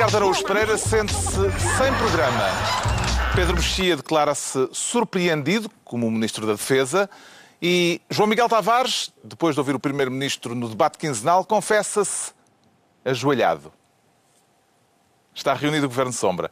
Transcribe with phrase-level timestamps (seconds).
[0.00, 1.30] Ricardo Araújo Pereira sente-se
[1.76, 2.46] sem programa.
[3.34, 7.10] Pedro Mexia declara-se surpreendido como Ministro da Defesa.
[7.60, 12.32] E João Miguel Tavares, depois de ouvir o Primeiro-Ministro no debate quinzenal, confessa-se
[13.04, 13.70] ajoelhado.
[15.34, 16.50] Está reunido o Governo Sombra.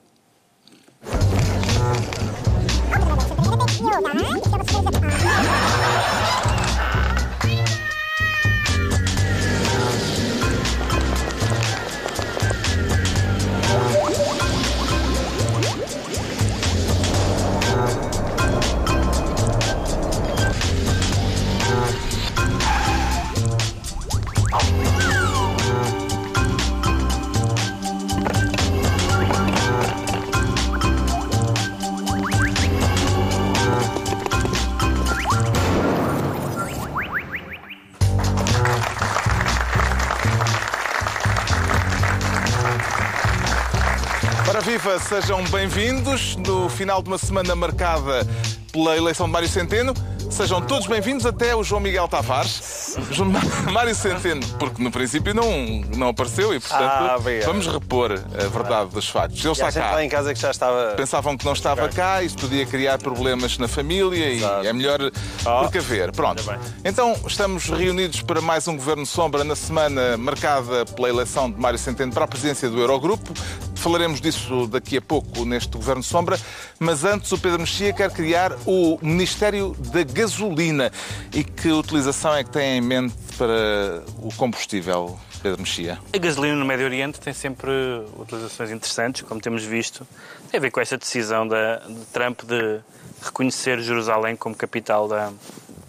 [44.88, 48.26] Viva, sejam bem-vindos no final de uma semana marcada
[48.72, 49.92] pela eleição de Mário Centeno.
[50.30, 52.96] Sejam todos bem-vindos até o João Miguel Tavares.
[53.10, 53.30] João
[53.72, 55.50] Mário Centeno, porque no princípio não,
[55.96, 57.16] não apareceu e, portanto, Ah,
[57.46, 59.42] vamos repor a verdade dos factos.
[59.42, 59.92] Ele está cá.
[59.92, 60.92] lá em casa que já estava.
[60.96, 64.64] Pensavam que não estava cá, isso podia criar problemas na família Exato.
[64.64, 65.00] e é melhor
[65.46, 65.60] Ah.
[65.68, 66.12] precaver.
[66.12, 66.42] Pronto.
[66.84, 71.78] Então estamos reunidos para mais um Governo Sombra na semana marcada pela eleição de Mário
[71.78, 73.32] Centeno para a presidência do Eurogrupo.
[73.78, 76.36] Falaremos disso daqui a pouco neste Governo Sombra,
[76.80, 80.90] mas antes o Pedro Mexia quer criar o Ministério da Gasolina.
[81.32, 86.00] E que utilização é que tem em mente para o combustível, Pedro Mexia?
[86.12, 87.70] A gasolina no Médio Oriente tem sempre
[88.18, 90.04] utilizações interessantes, como temos visto.
[90.50, 92.80] Tem a ver com esta decisão da, de Trump de
[93.22, 95.32] reconhecer Jerusalém como capital da,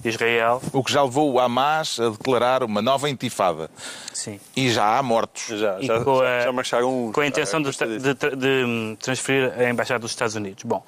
[0.02, 0.62] de Israel.
[0.72, 3.70] O que já levou o Hamas a declarar uma nova intifada.
[4.14, 4.40] Sim.
[4.56, 5.44] E já há mortos.
[5.60, 7.12] Já, já, com a, já marcharam um.
[7.12, 10.64] com a intenção de, Ah, de, de- de transferir a embaixada dos Estados Unidos.
[10.64, 10.84] Bom,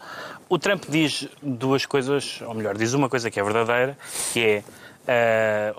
[0.50, 3.98] o Trump diz duas coisas, ou melhor, diz uma coisa que é verdadeira,
[4.34, 4.64] que
[5.08, 5.74] é,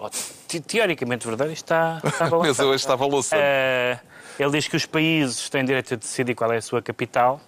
[0.49, 2.69] te- teoricamente verdadeira, isto está, está Mas balançado.
[2.69, 3.37] hoje estava louça.
[3.37, 3.99] Eh,
[4.39, 7.41] ele diz que os países têm direito a decidir qual é a sua capital,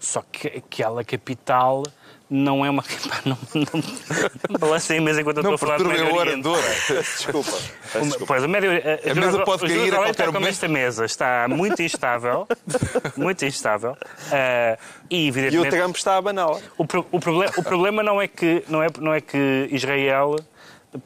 [0.00, 1.82] só que aquela capital
[2.30, 2.82] não é uma.
[3.24, 6.42] Não, não, balancem a mesa enquanto eu estou a falar do Médio Oriente.
[6.88, 7.50] Desculpa.
[8.02, 8.26] desculpa.
[8.26, 10.50] Pois, o médio, a, A mesa pode cair a qualquer está como momento.
[10.52, 12.46] esta mesa, está muito instável,
[13.16, 13.96] muito instável,
[14.32, 14.78] eh,
[15.10, 16.58] e E o evidentemente Trump está a baná-la.
[16.76, 20.36] o, pro- o proble- o problema não é, que, não, é, não é que Israel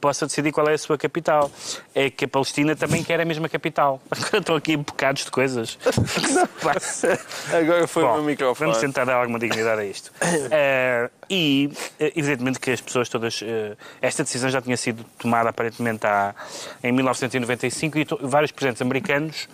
[0.01, 1.51] possa decidir qual é a sua capital.
[1.95, 4.01] É que a Palestina também quer a mesma capital.
[4.11, 5.79] Agora estão aqui bocados de coisas.
[7.53, 8.71] Agora foi Bom, o meu microfone.
[8.71, 10.13] Vamos tentar dar alguma dignidade a isto.
[10.51, 13.43] Eh, e, eh, evidentemente, que as pessoas todas.
[13.43, 16.35] eh, esta decisão já tinha sido tomada, aparentemente, há,
[16.83, 19.49] em 1995 e vários presidentes americanos.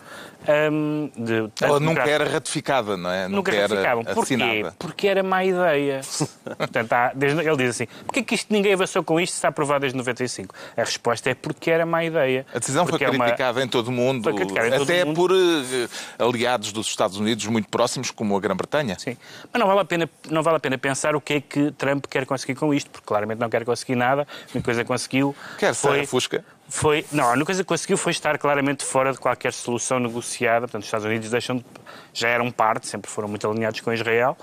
[0.47, 3.28] Ehm, de, Ela nunca era ratificada, não é?
[3.28, 4.05] Nunca era ratificavam.
[4.05, 4.66] Porquê?
[4.78, 6.00] Porque era má ideia.
[6.59, 9.49] Portanto, há- desde- ele diz assim: porquê que isto, ninguém avançou com isto se está
[9.49, 10.54] aprovado desde 95?
[10.77, 12.47] A resposta é porque era má ideia.
[12.54, 15.16] A decisão foi é uma- criticada em todo o mundo, em todo até mundo.
[15.16, 15.88] por eh,
[16.19, 18.97] aliados dos Estados Unidos muito próximos, como a Grã-Bretanha.
[18.99, 19.16] Sim.
[19.53, 22.06] Mas não vale, a pena, não vale a pena pensar o que é que Trump
[22.06, 24.22] quer conseguir com isto, porque claramente não quer conseguir nada.
[24.22, 26.44] A única coisa que conseguiu Quer ser foi, a Fusca.
[26.69, 27.04] Foi.
[27.12, 30.62] Não, a única coisa que conseguiu foi estar claramente fora de qualquer solução negociada.
[30.62, 31.64] Portanto, os Estados Unidos deixam de,
[32.12, 34.36] já eram parte, sempre foram muito alinhados com Israel,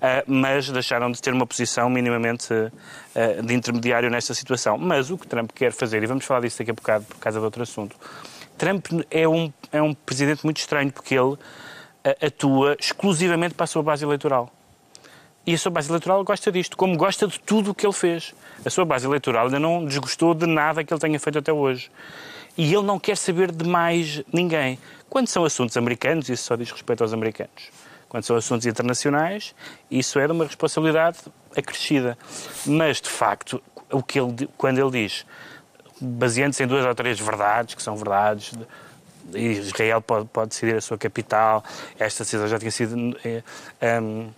[0.00, 4.76] ah, mas deixaram de ter uma posição minimamente ah, de intermediário nesta situação.
[4.76, 7.38] Mas o que Trump quer fazer, e vamos falar disso daqui a bocado por causa
[7.38, 7.96] de outro assunto,
[8.58, 11.36] Trump é um, é um presidente muito estranho porque ele
[12.04, 14.52] ah, atua exclusivamente para a sua base eleitoral.
[15.44, 18.32] E a sua base eleitoral gosta disto, como gosta de tudo o que ele fez.
[18.64, 21.90] A sua base eleitoral ainda não desgostou de nada que ele tenha feito até hoje.
[22.56, 24.78] E ele não quer saber de mais ninguém.
[25.10, 27.70] Quando são assuntos americanos, isso só diz respeito aos americanos.
[28.08, 29.54] Quando são assuntos internacionais,
[29.90, 31.18] isso é de uma responsabilidade
[31.56, 32.16] acrescida.
[32.66, 33.60] Mas, de facto,
[33.90, 35.26] o que ele, quando ele diz,
[36.00, 38.52] baseando-se em duas ou três verdades, que são verdades,
[39.24, 41.64] de- Israel pode, pode decidir a sua capital,
[41.98, 43.42] esta decisão já tinha sido eh,
[43.80, 44.28] ehm,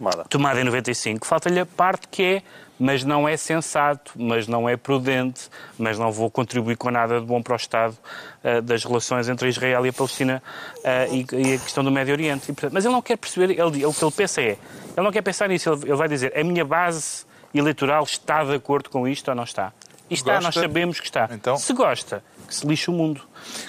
[0.00, 0.24] Tomada.
[0.24, 1.26] tomada em 95.
[1.26, 2.42] Falta-lhe a parte que é,
[2.78, 7.26] mas não é sensato, mas não é prudente, mas não vou contribuir com nada de
[7.26, 7.94] bom para o Estado
[8.42, 10.42] ah, das relações entre Israel e a Palestina
[10.82, 12.44] ah, e, e a questão do Médio Oriente.
[12.44, 14.56] E, portanto, mas ele não quer perceber, ele, o que ele pensa é,
[14.96, 18.54] ele não quer pensar nisso, ele, ele vai dizer, a minha base eleitoral está de
[18.54, 19.70] acordo com isto ou não está?
[20.08, 20.60] E está, nós Gosta?
[20.62, 21.28] sabemos que está.
[21.30, 21.56] Então?
[21.56, 23.20] Se gosta, que se lixe o mundo.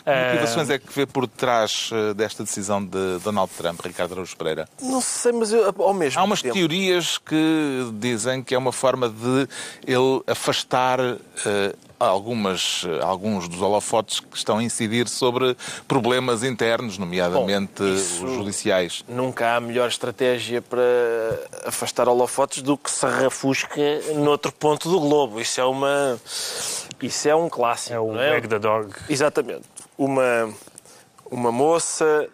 [0.03, 4.35] Que motivações é que vê por trás eh, desta decisão de Donald Trump, Ricardo Araújo
[4.35, 4.67] Pereira?
[4.81, 6.53] Não sei, mas eu, ao mesmo Há umas tempo...
[6.53, 9.47] teorias que dizem que é uma forma de
[9.85, 11.75] ele afastar eh,
[12.07, 15.55] algumas, alguns dos holofotes que estão a incidir sobre
[15.87, 19.03] problemas internos, nomeadamente Bom, os judiciais.
[19.07, 20.81] Nunca há melhor estratégia para
[21.65, 23.81] afastar holofotes do que se rafusca
[24.15, 25.39] noutro ponto do globo.
[25.39, 26.19] Isso é uma...
[27.01, 28.37] Isso é um clássico, É o não é?
[28.37, 28.93] Egg the Dog.
[29.09, 29.63] Exatamente.
[29.97, 30.53] Uma,
[31.31, 32.27] uma moça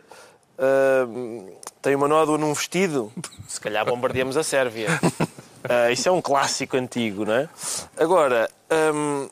[0.59, 1.45] ahm,
[1.81, 3.11] tem uma nódoa num vestido,
[3.47, 4.87] se calhar bombardeamos a Sérvia.
[5.69, 7.49] Ah, isso é um clássico antigo, não é?
[7.97, 9.27] Agora, ahm,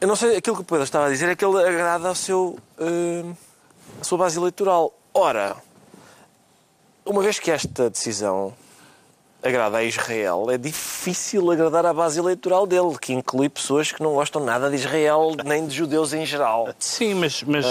[0.00, 2.14] eu não sei, aquilo que o Pedro estava a dizer é que ele agrada ao
[2.14, 3.32] seu, ahm,
[4.00, 4.92] à sua base eleitoral.
[5.12, 5.56] Ora,
[7.04, 8.54] uma vez que esta decisão
[9.42, 14.14] agrada a Israel, é difícil agradar à base eleitoral dele, que inclui pessoas que não
[14.14, 16.68] gostam nada de Israel, nem de judeus em geral.
[16.78, 17.64] Sim, mas, mas,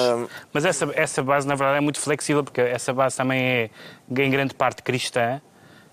[0.54, 3.70] mas essa, essa base, na verdade, é muito flexível, porque essa base também é,
[4.10, 5.42] em grande parte, cristã,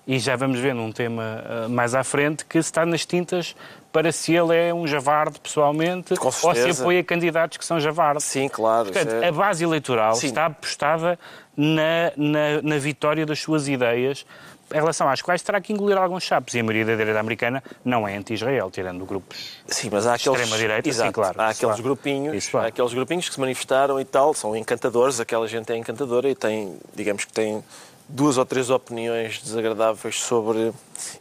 [0.06, 3.56] e já vamos ver num tema ah, mais à frente que se está nas tintas
[3.94, 8.24] para se ele é um javarde pessoalmente ou se apoia candidatos que são javardes.
[8.24, 8.90] Sim, claro.
[8.90, 10.26] Portanto, é- a base eleitoral Sim.
[10.26, 11.16] está apostada
[11.56, 14.26] na, na, na vitória das suas ideias,
[14.72, 16.52] em relação às quais terá que engolir alguns chapos.
[16.54, 19.58] E a maioria da direita americana não é anti-Israel, tirando grupos.
[19.68, 21.82] Sim, mas há aqueles, Extrema-direita, sim, claro, há aqueles há.
[21.82, 26.28] grupinhos, há aqueles grupinhos que se manifestaram e tal, são encantadores, aquela gente é encantadora
[26.28, 27.62] e tem, digamos que tem
[28.08, 30.72] duas ou três opiniões desagradáveis sobre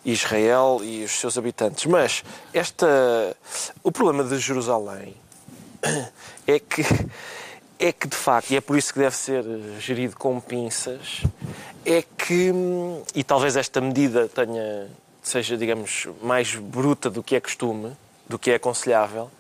[0.06, 1.86] Israel e os seus habitantes.
[1.86, 3.36] Mas esta
[3.84, 5.16] o problema de Jerusalém
[6.48, 6.84] é que
[7.80, 9.44] é que de facto, e é por isso que deve ser
[9.80, 11.22] gerido com pinças,
[11.86, 12.52] é que
[13.14, 14.90] e talvez esta medida tenha
[15.24, 17.94] seja, digamos, mais bruta do que é costume,
[18.28, 19.32] do que é aconselhável,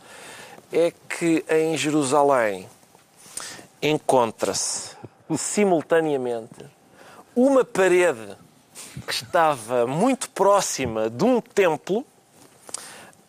[0.72, 2.68] é que em Jerusalém
[3.81, 4.96] encontra-se
[5.38, 6.66] simultaneamente
[7.35, 8.38] uma parede
[9.07, 12.06] que estava muito próxima de um templo,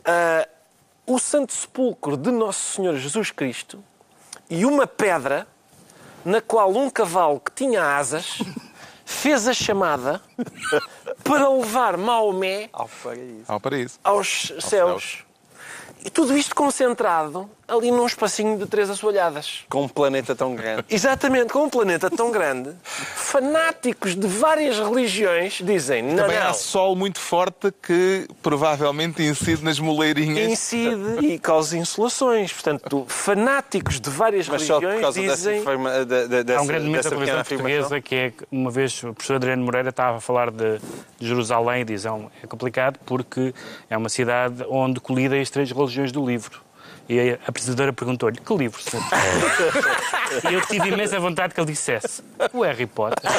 [0.05, 0.49] ah,
[1.07, 3.83] o Santo Sepulcro de Nosso Senhor Jesus Cristo
[4.49, 5.47] e uma pedra
[6.25, 8.39] na qual um cavalo que tinha asas
[9.05, 10.21] fez a chamada
[11.23, 13.45] para levar Maomé Ao paraíso.
[13.47, 13.99] Ao paraíso.
[14.03, 14.63] aos céus.
[14.63, 15.25] céus.
[16.05, 19.65] E tudo isto concentrado ali num espacinho de três assoalhadas.
[19.69, 20.85] Com um planeta tão grande.
[20.91, 26.55] Exatamente, com um planeta tão grande, fanáticos de várias religiões dizem: não, Também há não,
[26.55, 30.51] sol muito forte que provavelmente incide nas moleirinhas.
[30.53, 32.53] incide e causa insolações.
[32.53, 35.61] Portanto, fanáticos de várias Mas só por religiões causa dessa, dizem.
[35.61, 38.45] informa- de- de- Há dessa, um grande momento da dessa televisão portuguesa que é que
[38.53, 40.79] uma vez o professor Adriano Moreira estava a falar de,
[41.19, 43.55] de Jerusalém e diz é, um- é complicado porque
[43.89, 46.61] é uma cidade onde colidem as três religiões do livro.
[47.09, 49.05] E a apresentadora perguntou-lhe, que livro, senhor?
[50.51, 52.23] e eu tive imensa vontade que ele dissesse,
[52.53, 53.31] o Harry Potter.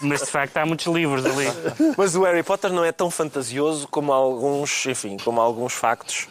[0.00, 1.46] Mas de facto há muitos livros ali.
[1.96, 6.26] Mas o Harry Potter não é tão fantasioso como alguns, enfim, como alguns factos.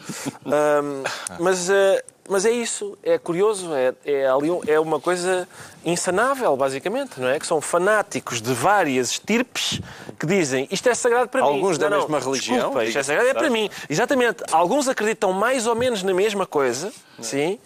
[0.46, 1.04] Ahm,
[1.38, 5.48] mas, eh, mas é isso, é curioso, é, é, ali um- é uma coisa
[5.84, 7.38] insanável, basicamente, não é?
[7.38, 9.80] Que são fanáticos de várias estirpes
[10.18, 11.48] que dizem isto é sagrado para mim.
[11.48, 13.70] Alguns da Não, não, mesma religião, Desculpa, isto é sagrado, é para mim.
[13.88, 14.42] Exatamente.
[14.52, 17.58] Alguns acreditam mais ou menos na mesma coisa, sim.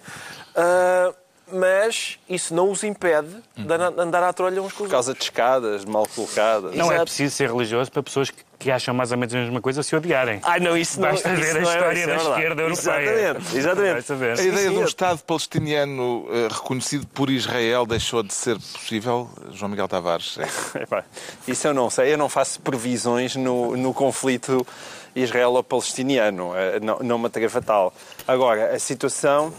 [0.54, 1.12] Ah,
[1.52, 5.22] mas isso não os impede de andar à trolha uns com os Por causa de
[5.22, 6.74] escadas mal colocadas.
[6.74, 7.04] Não é Exato.
[7.04, 9.94] preciso ser religioso para pessoas que, que acham mais ou menos a mesma coisa se
[9.94, 10.40] odiarem.
[10.42, 12.30] Ai, não, isso não, Basta isso ver a não é- história isso da é verdade.
[12.40, 13.30] esquerda europeia.
[13.30, 13.92] Exatamente, exatamente.
[13.92, 14.30] Vai saber.
[14.38, 18.56] A ideia sim, de um eu- Estado palestiniano eh, reconhecido por Israel deixou de ser
[18.58, 19.28] possível?
[19.52, 20.38] João Miguel Tavares.
[20.38, 21.04] é.
[21.46, 22.12] Isso eu não sei.
[22.12, 24.66] Eu não faço previsões no, no conflito
[25.14, 26.52] israelo-palestiniano.
[26.56, 27.94] Eh, Não, não me atrevo a tal.
[28.26, 29.52] Agora, a situação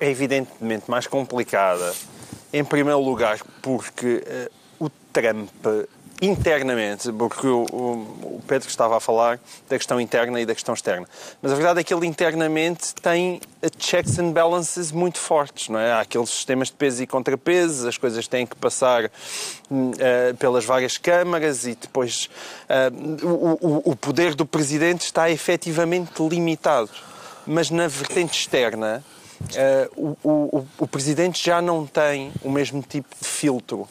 [0.00, 1.94] é evidentemente mais complicada.
[2.52, 5.50] Em primeiro lugar, porque eh, o Trump
[6.22, 9.38] internamente, porque o, o- Pedro estava a falar
[9.68, 11.06] da questão interna e da questão externa,
[11.40, 15.78] mas a verdade é que ele internamente tem eh, checks and balances muito fortes, não
[15.78, 15.92] é?
[15.92, 20.98] Há aqueles sistemas de pesos e contrapesos, as coisas têm que passar eh, pelas várias
[20.98, 22.28] câmaras e depois
[23.22, 26.90] o, o- o poder do presidente está efetivamente limitado.
[27.46, 29.02] Mas na vertente externa,
[29.54, 33.88] eh, o, o- o presidente já não tem o mesmo tipo de filtro,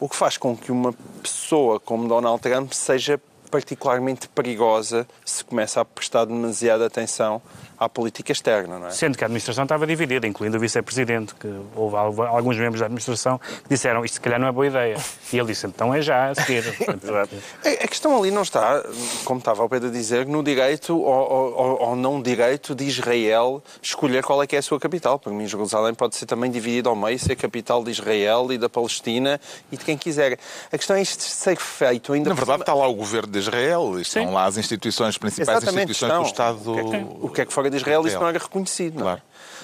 [0.00, 0.92] o que faz com que uma
[1.22, 7.40] pessoa como Donald Trump seja particularmente perigosa se começa a prestar demasiada atenção
[7.84, 8.90] à política externa, não é?
[8.90, 13.38] Sendo que a administração estava dividida, incluindo o vice-presidente, que houve alguns membros da administração
[13.38, 14.96] que disseram isto se calhar não é boa ideia.
[15.32, 16.64] E ele disse, então é já a seguir.
[17.82, 18.82] a questão ali não está,
[19.24, 23.62] como estava ao Pedro a dizer, no direito ou, ou, ou não direito de Israel
[23.80, 25.18] escolher qual é que é a sua capital.
[25.18, 28.68] Para mim, Jerusalém pode ser também dividida ao meio, ser capital de Israel e da
[28.68, 30.38] Palestina e de quem quiser.
[30.70, 32.28] A questão é isto ser feito ainda...
[32.28, 34.32] Na verdade está lá o governo de Israel, estão Sim.
[34.32, 36.54] lá as instituições, principais Exatamente, instituições estão.
[36.54, 36.72] do Estado...
[36.72, 39.00] O que, é que, o que é que fora de Israel isso não era reconhecido.
[39.00, 39.04] Não é?
[39.04, 39.22] Claro.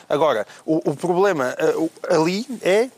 [0.09, 2.89] Agora, o, o problema uh, ali é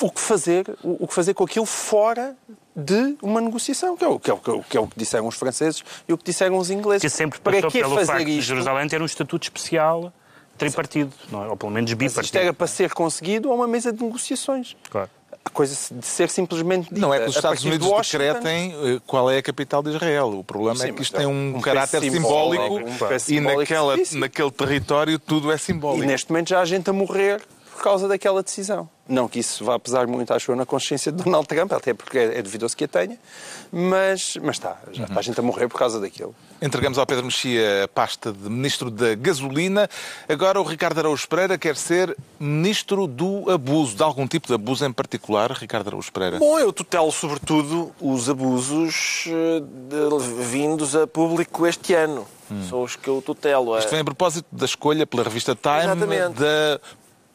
[0.00, 2.36] o que fazer, o, o, que fazer com aquilo fora
[2.74, 5.36] de uma negociação, que é, o, que, é o, que é o que disseram os
[5.36, 7.02] franceses e o que disseram os ingleses.
[7.02, 8.40] Que sempre para que pelo fazer facto isto?
[8.40, 10.12] de Jerusalém ter um estatuto especial
[10.58, 11.48] tripartido, não é?
[11.48, 12.16] ou pelo menos bipartido.
[12.16, 14.76] Mas isto era para ser conseguido a uma mesa de negociações.
[14.90, 15.10] Claro.
[15.44, 17.00] A coisa de ser simplesmente dita.
[17.00, 20.38] Não é que os Estados Unidos de decretem eh, qual é a capital de Israel.
[20.38, 22.80] O problema Sim, é que isto tem um, um caráter simbólico,
[23.18, 26.02] simbólico um e naquela, naquele território tudo é simbólico.
[26.02, 27.42] E neste momento já há gente a morrer
[27.74, 28.88] por causa daquela decisão.
[29.06, 32.18] Não que isso vá pesar muito, acho eu, na consciência de Donald Trump, até porque
[32.18, 33.18] é, é duvidoso que a tenha,
[33.70, 36.34] mas, mas está, já está a gente a morrer por causa daquilo.
[36.62, 39.90] Entregamos ao Pedro Mexia a pasta de Ministro da Gasolina.
[40.26, 44.86] Agora o Ricardo Araújo Pereira quer ser Ministro do Abuso, de algum tipo de abuso
[44.86, 46.38] em particular, Ricardo Araújo Pereira?
[46.38, 52.26] Bom, eu tutelo sobretudo os abusos eh, de, vindos a público este ano.
[52.50, 52.62] Hum.
[52.68, 53.78] São os que eu tutelo.
[53.78, 56.40] Isto vem a propósito da escolha pela revista Time Exatamente.
[56.40, 56.80] da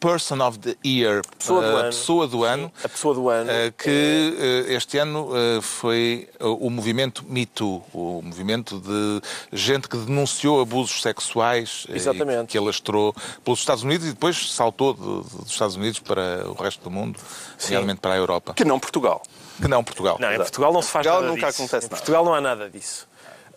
[0.00, 1.90] Person of the Year, pessoa do, a ano.
[1.90, 4.72] Pessoa do ano, a pessoa do ano, eh, que é...
[4.72, 9.20] este ano eh, foi o movimento Me Too, o movimento de
[9.52, 12.48] gente que denunciou abusos sexuais Exatamente.
[12.48, 13.14] que alastrou
[13.44, 17.20] pelos Estados Unidos e depois saltou dos Estados Unidos para o resto do mundo,
[17.68, 18.54] realmente para a Europa.
[18.54, 19.22] Que não Portugal.
[19.60, 20.16] Que não Portugal.
[20.18, 21.62] Não, em Portugal não se faz Portugal nada nunca disso.
[21.62, 23.06] acontece em Portugal não há nada disso.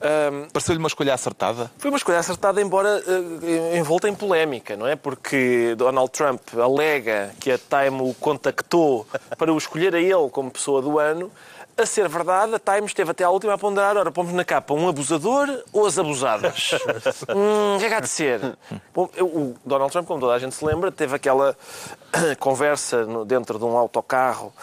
[0.04, 1.72] Um, Pareceu-lhe uma escolha acertada?
[1.78, 4.98] Foi uma escolha acertada, embora uh, envolta em polémica, não é?
[4.98, 9.08] Porque Donald Trump alega que a Time o contactou
[9.38, 11.32] para o escolher a ele como pessoa do ano.
[11.76, 14.74] A ser verdade, a Time esteve até à última a ponderar, ora, pomos na capa
[14.74, 16.72] um abusador ou as abusadas?
[17.34, 18.58] hum, o que é que há de ser?
[18.94, 21.56] Bom, o Donald Trump, como toda a gente se lembra, teve aquela
[22.40, 24.54] conversa dentro de um autocarro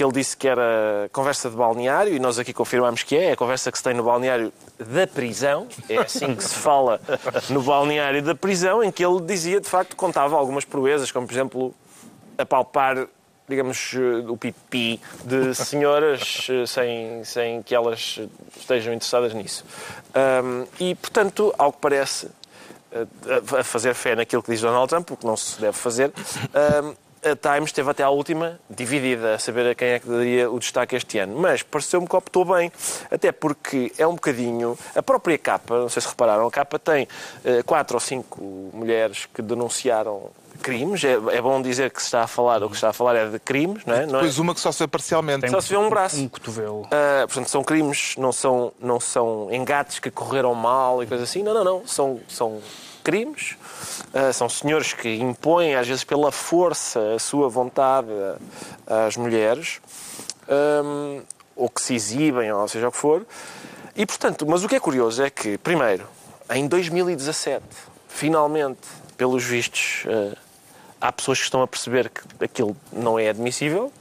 [0.00, 3.32] que ele disse que era conversa de balneário, e nós aqui confirmamos que é, é
[3.32, 6.98] a conversa que se tem no balneário da prisão, é assim que se fala
[7.50, 11.34] no balneário da prisão, em que ele dizia, de facto, contava algumas proezas, como por
[11.34, 11.74] exemplo,
[12.38, 13.08] apalpar
[13.46, 13.92] digamos,
[14.26, 18.20] o pipi de senhoras sem, sem que elas
[18.56, 19.66] estejam interessadas nisso.
[20.14, 22.30] Um, e, portanto, ao que parece,
[23.58, 26.10] a fazer fé naquilo que diz Donald Trump, o que não se deve fazer,
[26.84, 30.50] um, a Times esteve até à última dividida a saber a quem é que daria
[30.50, 31.38] o destaque este ano.
[31.38, 32.72] Mas pareceu-me que optou bem,
[33.10, 34.78] até porque é um bocadinho.
[34.94, 39.26] A própria capa, não sei se repararam, a capa tem uh, quatro ou cinco mulheres
[39.32, 41.02] que denunciaram crimes.
[41.04, 43.16] É, é, bom dizer que se está a falar, o que se está a falar
[43.16, 44.06] é de crimes, não é?
[44.06, 44.30] Não é?
[44.38, 45.40] uma que só se vê parcialmente.
[45.40, 46.20] Tem só se vê um braço.
[46.20, 46.82] Um cotovelo.
[46.82, 51.42] Uh, portanto, são crimes, não são, não são engates que correram mal e coisas assim.
[51.42, 51.86] Não, não, não.
[51.86, 52.60] São, são
[53.00, 53.56] crimes.
[54.12, 58.08] Uh, são senhores que impõem, às vezes pela força, a sua vontade
[58.86, 59.80] às mulheres,
[61.54, 63.24] ou que se exibem, ou seja o que for.
[63.94, 66.06] E, portanto, mas o que é curioso é que, primeiro,
[66.52, 67.62] em 2017,
[68.08, 68.80] finalmente,
[69.16, 70.36] pelos vistos, uh,
[71.00, 73.92] há pessoas que estão a perceber que aquilo não é admissível.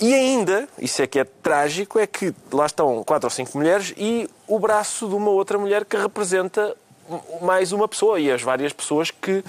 [0.00, 3.92] E ainda, isso é que é trágico, é que lá estão quatro ou cinco mulheres
[3.96, 6.74] e o braço de uma outra mulher que representa
[7.40, 9.44] mais uma pessoa e as várias pessoas que,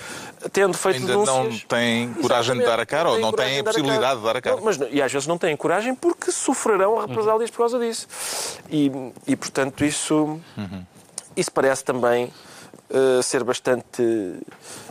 [0.51, 1.35] tendo feito Ainda denúncias...
[1.35, 4.41] não têm coragem de dar a cara ou não têm a possibilidade de dar a
[4.41, 4.55] cara.
[4.55, 8.07] Não, mas, e às vezes não têm coragem porque sofrerão represálias por causa disso.
[8.69, 8.91] E,
[9.27, 10.85] e portanto, isso, uhum.
[11.35, 12.31] isso parece também
[12.89, 14.39] uh, ser bastante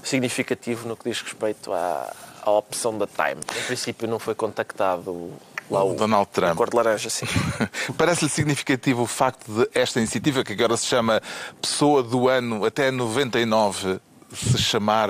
[0.02, 2.12] significativo no que diz respeito à,
[2.42, 3.40] à opção da Time.
[3.58, 5.32] Em princípio, não foi contactado
[5.70, 6.56] Lá o, Donald Trump.
[6.56, 7.26] cor de laranja, sim.
[7.96, 11.22] Parece-lhe significativo o facto de esta iniciativa, que agora se chama
[11.60, 14.00] Pessoa do Ano até 99,
[14.32, 15.08] se chamar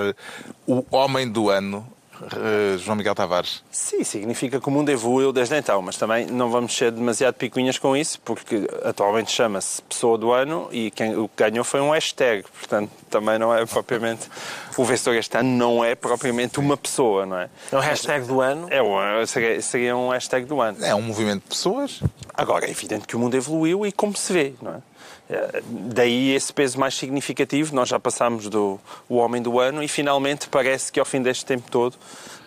[0.67, 1.87] o Homem do Ano,
[2.21, 3.63] uh, João Miguel Tavares?
[3.71, 7.77] Sim, significa que o mundo evoluiu desde então, mas também não vamos ser demasiado picuinhas
[7.77, 11.91] com isso, porque atualmente chama-se Pessoa do Ano e quem, o que ganhou foi um
[11.91, 14.29] hashtag, portanto também não é propriamente.
[14.77, 17.49] O vencedor este ano não é propriamente uma pessoa, não é?
[17.71, 18.67] É um hashtag do ano?
[18.69, 20.83] É um, seria, seria um hashtag do ano.
[20.83, 22.01] É um movimento de pessoas.
[22.33, 24.90] Agora, é evidente que o mundo evoluiu e como se vê, não é?
[25.31, 27.73] Eh, daí esse peso mais significativo.
[27.73, 31.45] Nós já passámos do o homem do ano e finalmente parece que ao fim deste
[31.45, 31.95] tempo todo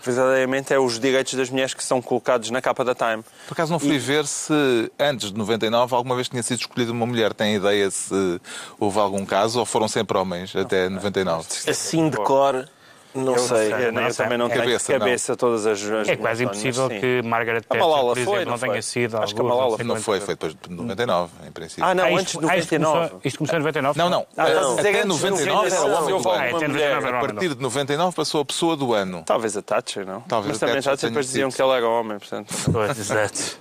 [0.05, 3.25] verdadeiramente é os direitos das mulheres que são colocados na capa da Time.
[3.47, 3.99] Por acaso não fui e...
[3.99, 4.53] ver se
[5.01, 7.33] antes de 99 alguma vez tinha sido escolhida uma mulher.
[7.33, 8.39] Tem ideia se
[8.79, 11.47] houve algum caso ou foram sempre homens até 99?
[11.67, 12.69] Assim de cor.
[13.15, 13.71] Não eu sei.
[13.71, 13.87] sei.
[13.87, 15.37] Eu, não, eu também não tenho cabeça, cabeça não.
[15.37, 17.01] todas as, as É quase impossível sim.
[17.01, 19.97] que Margaret Thatcher, por exemplo, foi, não, não tenha sido Acho que a Malala não
[19.97, 21.85] foi, foi depois de 99, em princípio.
[21.85, 23.17] Ah, não, ah, antes de 99.
[23.25, 23.99] Isto começou, em 99?
[23.99, 24.27] Não, não.
[24.37, 24.79] Ah, não.
[24.79, 27.09] Até 99 era o homem do ano.
[27.09, 29.23] A partir de 99 passou a pessoa do ano.
[29.25, 30.21] Talvez a Thatcher, não?
[30.23, 32.53] Talvez Mas também a Thatcher depois diziam que ela era homem, portanto...
[32.73, 33.59] Pois, exato.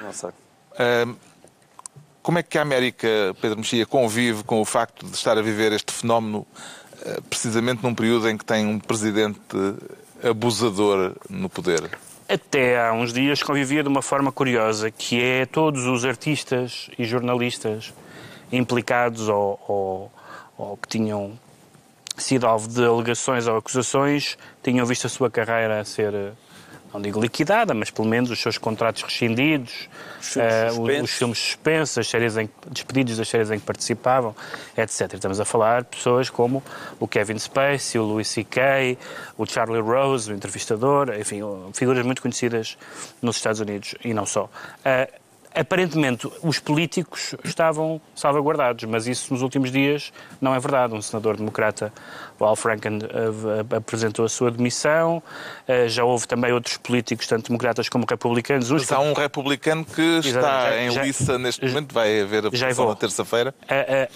[0.00, 0.30] Não sei.
[2.22, 3.08] Como é que a América,
[3.40, 6.46] Pedro Mexia, convive com o facto de estar a viver este fenómeno
[7.28, 9.38] precisamente num período em que tem um presidente
[10.22, 11.90] abusador no poder?
[12.28, 17.04] Até há uns dias convivia de uma forma curiosa, que é todos os artistas e
[17.04, 17.92] jornalistas
[18.52, 20.12] implicados ou, ou,
[20.56, 21.32] ou que tinham
[22.16, 26.32] sido alvo de alegações ou acusações tinham visto a sua carreira ser
[26.92, 29.88] não digo liquidada, mas pelo menos os seus contratos rescindidos,
[30.20, 34.34] os filmes, uh, os filmes suspensos, as séries em, despedidos das séries em que participavam,
[34.76, 35.14] etc.
[35.14, 36.62] Estamos a falar de pessoas como
[36.98, 38.98] o Kevin Spacey, o Louis C.K.,
[39.38, 41.40] o Charlie Rose, o entrevistador, enfim,
[41.72, 42.76] figuras muito conhecidas
[43.22, 44.44] nos Estados Unidos e não só.
[44.44, 45.19] Uh,
[45.54, 50.94] aparentemente os políticos estavam salvaguardados, mas isso nos últimos dias não é verdade.
[50.94, 51.92] Um senador democrata,
[52.38, 55.22] o Al Franken, eh, apresentou a sua demissão.
[55.66, 58.70] Eh, já houve também outros políticos, tanto democratas como republicanos.
[58.70, 62.96] Mas há um republicano que está em liça neste momento, vai haver a votação na
[62.96, 63.54] terça-feira.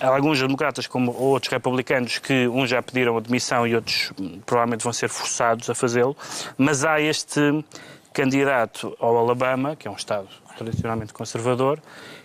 [0.01, 4.41] Há alguns democratas, como outros republicanos, que uns já pediram a demissão e outros hum,
[4.45, 6.17] provavelmente vão ser forçados a fazê-lo,
[6.57, 7.65] mas há este
[8.13, 11.81] candidato ao Alabama, que é um estado tradicionalmente conservador,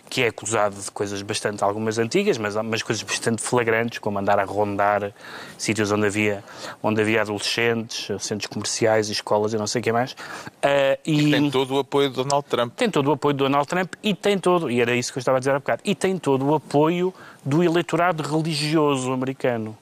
[0.08, 4.38] que é acusado de coisas bastante, algumas antigas, mas, mas coisas bastante flagrantes, como andar
[4.38, 5.12] a rondar
[5.56, 6.42] sítios onde havia,
[6.82, 10.12] onde havia adolescentes, centros comerciais e escolas e não sei o que mais.
[10.12, 12.74] Uh, e tem todo o apoio do Donald Trump.
[12.74, 15.20] Tem todo o apoio do Donald Trump e tem todo, e era isso que eu
[15.20, 19.76] estava a dizer há bocado, e tem todo o apoio do eleitorado religioso americano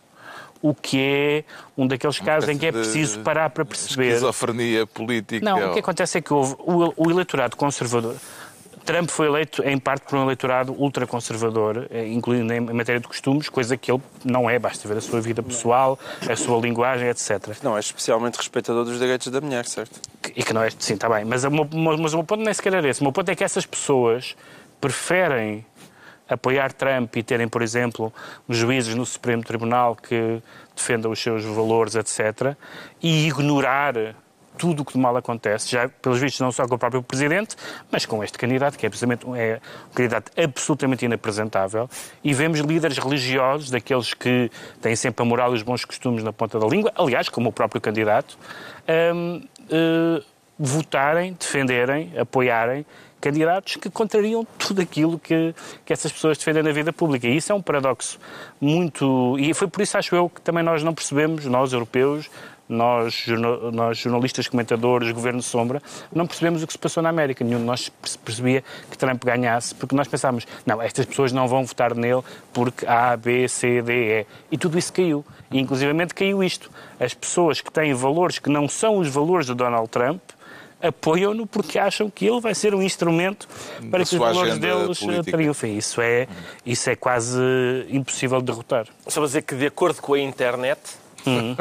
[0.61, 1.45] o que é
[1.77, 4.09] um daqueles casos em que é preciso parar para perceber.
[4.09, 5.45] Esquizofrenia política.
[5.45, 8.17] Não, o que acontece é que houve o, o eleitorado conservador.
[8.89, 13.51] Trump foi eleito em parte por um eleitorado ultraconservador, eh, incluindo em matéria de costumes,
[13.51, 17.63] coisa que ele não é, basta ver a sua vida pessoal, a sua linguagem, etc.
[17.63, 20.01] Não é especialmente respeitador dos direitos da mulher, certo?
[20.35, 21.23] E que não é, sim, está bem.
[21.27, 23.03] Mas, o meu, mas o meu ponto nem sequer era esse.
[23.03, 24.35] O meu ponto é que essas pessoas
[24.81, 25.67] preferem
[26.29, 28.13] apoiar Trump e terem, por exemplo,
[28.49, 30.43] juízes no Supremo Tribunal que
[30.75, 32.57] defendam os seus valores, etc.,
[33.03, 33.95] e ignorar
[34.59, 37.57] tudo o que de mal acontece, já pelos vistos não só com o próprio Presidente,
[37.91, 41.89] mas com este candidato, que é precisamente é um candidato absolutamente inapresentável,
[42.23, 44.51] e vemos líderes religiosos, daqueles que
[44.83, 47.53] têm sempre a moral e os bons costumes na ponta da língua, aliás, como o
[47.53, 48.37] próprio candidato,
[49.15, 50.23] um, uh, eh,
[50.59, 52.85] votarem, defenderem, apoiarem
[53.21, 55.55] candidatos que contrariam tudo aquilo que,
[55.85, 57.27] que essas pessoas defendem na vida pública.
[57.27, 58.19] E isso é um paradoxo
[58.61, 59.37] muito.
[59.39, 62.31] E foi por isso, acho eu, que também nós não percebemos, nós europeus,
[62.69, 63.25] nós,
[63.73, 67.43] nós jornalistas, comentadores, governo sombra, não percebemos o que se passou na América.
[67.43, 67.89] Nenhum de nós
[68.23, 72.87] percebia que Trump ganhasse, porque nós pensámos, não, estas pessoas não vão votar nele porque
[72.87, 74.27] A, B, C, D, E.
[74.53, 75.25] E tudo isso caiu.
[75.51, 76.71] E inclusivamente caiu isto.
[77.01, 80.21] As pessoas que têm valores que não são os valores de Donald Trump,
[80.81, 83.49] apoiam-no porque acham que ele vai ser um instrumento
[83.91, 85.37] para que os valores deles política.
[85.37, 85.77] triunfem.
[85.77, 86.27] Isso é,
[86.65, 87.41] isso é quase
[87.89, 88.87] impossível de derrotar.
[89.07, 90.81] Só para dizer que, de acordo com a internet,
[91.27, 91.53] uhum.
[91.53, 91.57] uh,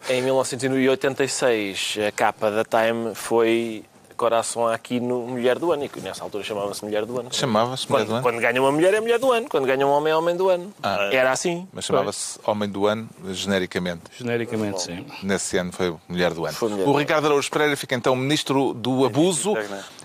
[0.12, 3.84] em 1986 a capa da Time foi
[4.22, 7.34] coração aqui no Mulher do Ano, e que nessa altura chamava-se Mulher do Ano.
[7.34, 8.22] Chamava-se Mulher do Ano?
[8.22, 10.48] Quando ganha uma mulher é Mulher do Ano, quando ganha um homem é Homem do
[10.48, 10.72] Ano.
[10.80, 11.66] Ah, Era assim.
[11.72, 14.02] Mas chamava-se Homem do Ano genericamente.
[14.16, 15.04] Genericamente, sim.
[15.24, 16.56] Nesse ano foi Mulher do Ano.
[16.62, 19.54] Mulher o Ricardo Araújo Pereira fica então Ministro do Abuso.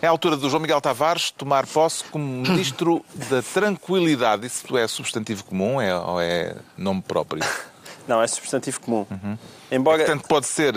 [0.02, 4.48] É a altura do João Miguel Tavares tomar posse como Ministro da Tranquilidade.
[4.48, 7.44] Isso é substantivo comum é, ou é nome próprio?
[8.08, 9.06] Não, é substantivo comum.
[9.12, 9.38] Uhum.
[9.72, 10.02] Embora...
[10.02, 10.74] É portanto, pode ser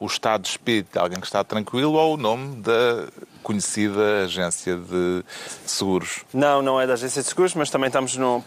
[0.00, 3.06] o estado de espírito de alguém que está tranquilo ou o nome da
[3.42, 5.24] conhecida agência de
[5.66, 6.20] seguros?
[6.32, 8.42] Não, não é da agência de seguros, mas também estamos num,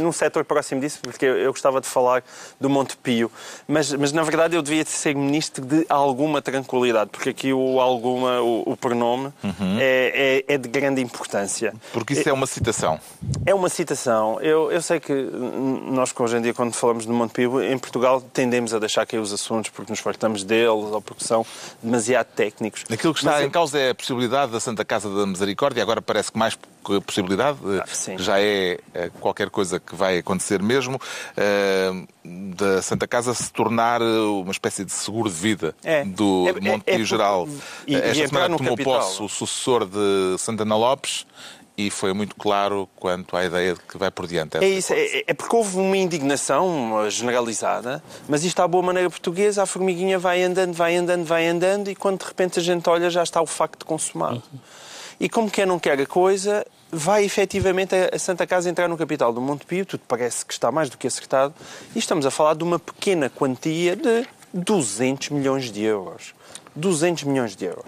[0.00, 2.22] num setor próximo disso, porque eu, eu gostava de falar
[2.60, 3.30] do Montepio.
[3.66, 8.40] Mas, mas, na verdade, eu devia ser ministro de alguma tranquilidade, porque aqui o alguma,
[8.40, 9.78] o, o pronome, uhum.
[9.78, 11.74] é, é, é, de grande importância.
[11.92, 12.98] Porque isso é, é uma citação?
[13.44, 14.40] É uma citação.
[14.40, 18.72] Eu, eu sei que nós, hoje em dia, quando falamos do Montepio, em Portugal tendemos
[18.74, 21.44] a deixar cair os assuntos porque nos fartamos deles ou porque são
[21.82, 22.84] demasiado técnicos.
[22.90, 25.82] Aquilo que está mas, em causa é a possibilidade possibilidade da Santa Casa da Misericórdia,
[25.82, 26.54] agora parece que mais
[26.84, 28.16] que possibilidade, Ah, sim.
[28.18, 31.00] já é eh, qualquer coisa que vai acontecer mesmo,
[31.36, 31.90] eh,
[32.24, 36.04] da Santa Casa se tornar eh, uma espécie de seguro de vida É.
[36.04, 37.48] do É- Monte é- é Pio Geral.
[37.86, 39.00] e- e Esta entrar semana tomou capital.
[39.00, 41.26] posse o sucessor de Santana Lopes
[41.76, 44.58] e foi muito claro quanto à ideia de que vai por diante.
[44.58, 49.62] É isso, é, é porque houve uma indignação generalizada, mas isto à boa maneira portuguesa,
[49.62, 53.08] a formiguinha vai andando, vai andando, vai andando e quando de repente a gente olha
[53.10, 54.42] já está o facto consumado.
[55.18, 59.32] E como quem não quer a coisa, vai efetivamente a Santa Casa entrar no capital
[59.32, 61.54] do Monte Pio, tudo parece que está mais do que acertado,
[61.94, 66.34] e estamos a falar de uma pequena quantia de 200 milhões de euros.
[66.74, 67.84] 200 milhões de euros.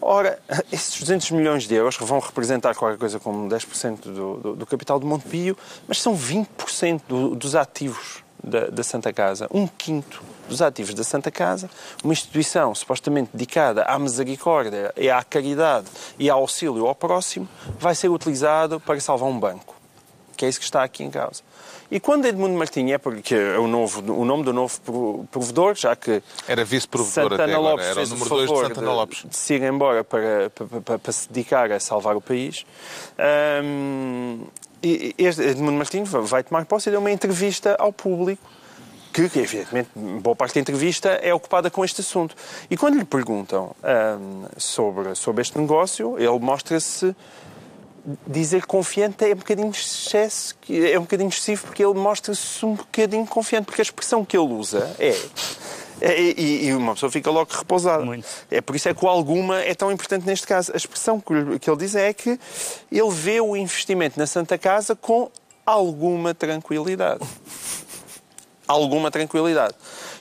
[0.00, 0.38] Ora,
[0.72, 5.00] esses 200 milhões de euros vão representar qualquer coisa como 10% do, do, do capital
[5.00, 5.56] do Monte Pio,
[5.88, 11.02] mas são 20% do, dos ativos da, da Santa Casa, um quinto dos ativos da
[11.02, 11.68] Santa Casa,
[12.04, 15.86] uma instituição supostamente dedicada à misericórdia e à caridade
[16.18, 17.48] e ao auxílio ao próximo,
[17.78, 19.74] vai ser utilizado para salvar um banco,
[20.36, 21.42] que é isso que está aqui em causa.
[21.90, 25.74] E quando Edmundo Martins é porque é o, novo, o nome do novo pro- provedor,
[25.76, 28.92] já que Era vice-provedor até Santana agora, Lopes era o número o 2 de Santana
[28.92, 29.24] Lopes.
[29.24, 32.66] de se ir embora para, para, para- para se dedicar a salvar o país.
[35.18, 38.42] Este Edmundo Martins vai tomar posse e deu uma entrevista ao público
[39.12, 42.34] que, que, evidentemente, boa parte da entrevista é ocupada com este assunto.
[42.70, 43.74] E quando lhe perguntam
[44.20, 47.16] hum, sobre, sobre este negócio, ele mostra-se
[48.26, 53.26] dizer confiante é um bocadinho excesso, é um bocadinho excessivo porque ele mostra-se um bocadinho
[53.26, 55.16] confiante, porque a expressão que ele usa é.
[56.00, 58.04] é- e, e uma pessoa fica logo repousada.
[58.04, 58.26] Muito.
[58.50, 60.72] É por isso é que o alguma é tão importante neste caso.
[60.72, 62.38] A expressão que, que ele diz é que
[62.92, 65.30] ele vê o investimento na Santa Casa com
[65.64, 67.24] alguma tranquilidade.
[68.68, 69.74] Alguma tranquilidade.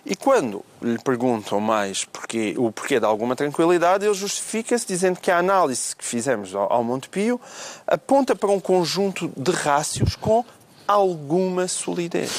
[0.06, 5.32] E quando lhe perguntam mais porquê, o porquê de alguma tranquilidade, ele justifica-se dizendo que
[5.32, 7.42] a análise que fizemos ao, ao Montepio
[7.88, 10.46] aponta para um conjunto de rácios com
[10.88, 12.32] alguma solidez.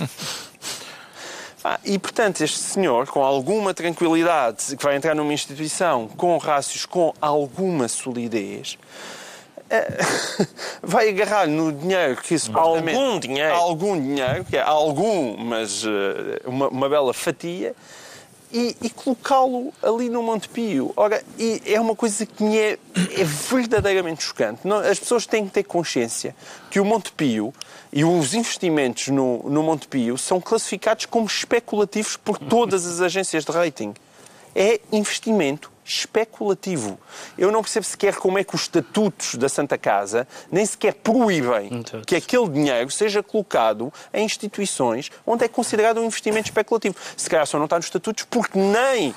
[1.66, 6.84] Ah, e, portanto, este senhor, com alguma tranquilidade, que vai entrar numa instituição com rácios
[6.84, 8.76] com alguma solidez,
[10.82, 12.96] vai agarrar no dinheiro que supostamente...
[12.96, 13.54] Algum dinheiro.
[13.54, 17.74] Algum dinheiro, que é algum, mas eh, uma, uma bela fatia,
[18.54, 20.92] e, e colocá-lo ali no Montepio.
[20.96, 24.60] Ora, e é uma coisa que me é, é verdadeiramente chocante.
[24.64, 26.36] Não- as pessoas têm que ter consciência
[26.70, 27.52] que o Montepio
[27.92, 33.50] e os investimentos no, no Montepio são classificados como especulativos por todas as agências de
[33.50, 33.92] rating.
[34.54, 36.98] É investimento especulativo.
[37.36, 41.66] Eu não percebo sequer como é que os estatutos da Santa Casa nem sequer proíbem
[41.86, 42.02] Exato.
[42.06, 46.96] que aquele dinheiro seja colocado em instituições onde é considerado um investimento especulativo.
[47.16, 49.14] Se calhar só não está nos estatutos porque nem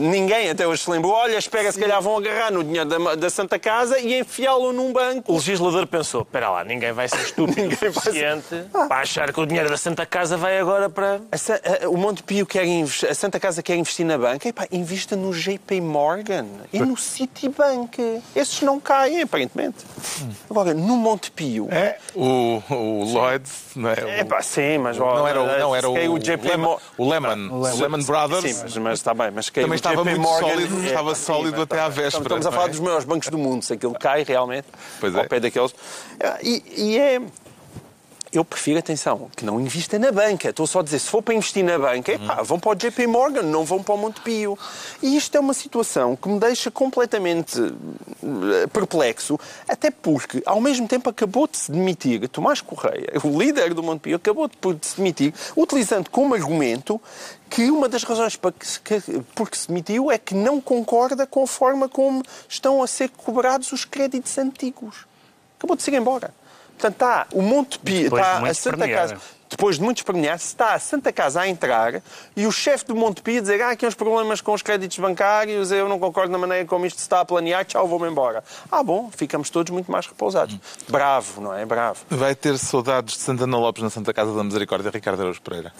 [0.00, 3.30] ninguém até hoje se lembrou, olha, espera, se calhar vão agarrar no dinheiro da, da
[3.30, 5.32] Santa Casa e enfiá-lo num O banco.
[5.34, 9.32] legislador pensou, espera lá, ninguém vai ser estúpido Ninguém vai o ser- suficiente para achar
[9.32, 11.20] que o dinheiro da Santa Casa vai agora para...
[11.32, 14.66] A a- o Monte Pio quer investir, a Santa Casa quer investir na banca, Epá,
[14.72, 18.22] invista no JP Morgan e no Citibank.
[18.34, 19.84] Esses não caem, aparentemente.
[20.48, 21.68] Agora, no Monte Pio.
[21.70, 23.94] É, o, o Lloyd, não é?
[24.04, 26.56] O- É pá, sim, mas não era, o- não, era se calhar o, JP Lehman,
[26.66, 28.42] Mo- o Lehman, o Lehman Brothers.
[28.56, 29.30] Sim, mas, mas está bem.
[29.34, 32.52] Mas que Também estava muito Morgan- sólido, É, estava sólido até à véspera, Estamos, a
[32.52, 32.68] falar é?
[32.70, 34.66] dos maiores bancos do mundo, se aquilo cai realmente
[35.00, 35.28] Pois ao é.
[35.28, 35.74] pé daqueles.
[36.42, 37.20] E, e é.
[38.36, 40.50] Eu prefiro, atenção, que não invista na banca.
[40.50, 43.06] Estou só a dizer, se for para investir na banca, epá, vão para o JP
[43.06, 44.58] Morgan, não vão para o Montepio.
[45.02, 50.86] E isto é uma situação que me deixa completamente eh, perplexo, até porque, ao mesmo
[50.86, 55.32] tempo, acabou de se demitir Tomás Correia, o líder do Montepio, acabou de se demitir,
[55.56, 57.00] utilizando como argumento
[57.48, 59.00] que uma das razões para que, se- que,
[59.34, 63.08] por que se demitiu é que não concorda com a forma como estão a ser
[63.08, 65.06] cobrados os créditos antigos.
[65.58, 66.34] Acabou de se ir embora.
[66.78, 68.88] Portanto, está o Monte Pio, Depois de está a Santa.
[68.88, 69.16] Casa,
[69.48, 72.02] depois de muito espernear, está a Santa Casa a entrar
[72.36, 74.60] e o chefe do Monte Pio a dizer ah, aqui há uns problemas com os
[74.60, 78.08] créditos bancários, eu não concordo na maneira como isto se está a planear, tchau, vou-me
[78.08, 78.42] embora.
[78.70, 80.58] Ah, bom, ficamos todos muito mais repousados.
[80.88, 81.64] Bravo, não é?
[81.64, 82.04] Bravo.
[82.10, 85.72] Vai ter saudades de Santana Lopes na Santa Casa da Misericórdia, Ricardo Araújo Pereira.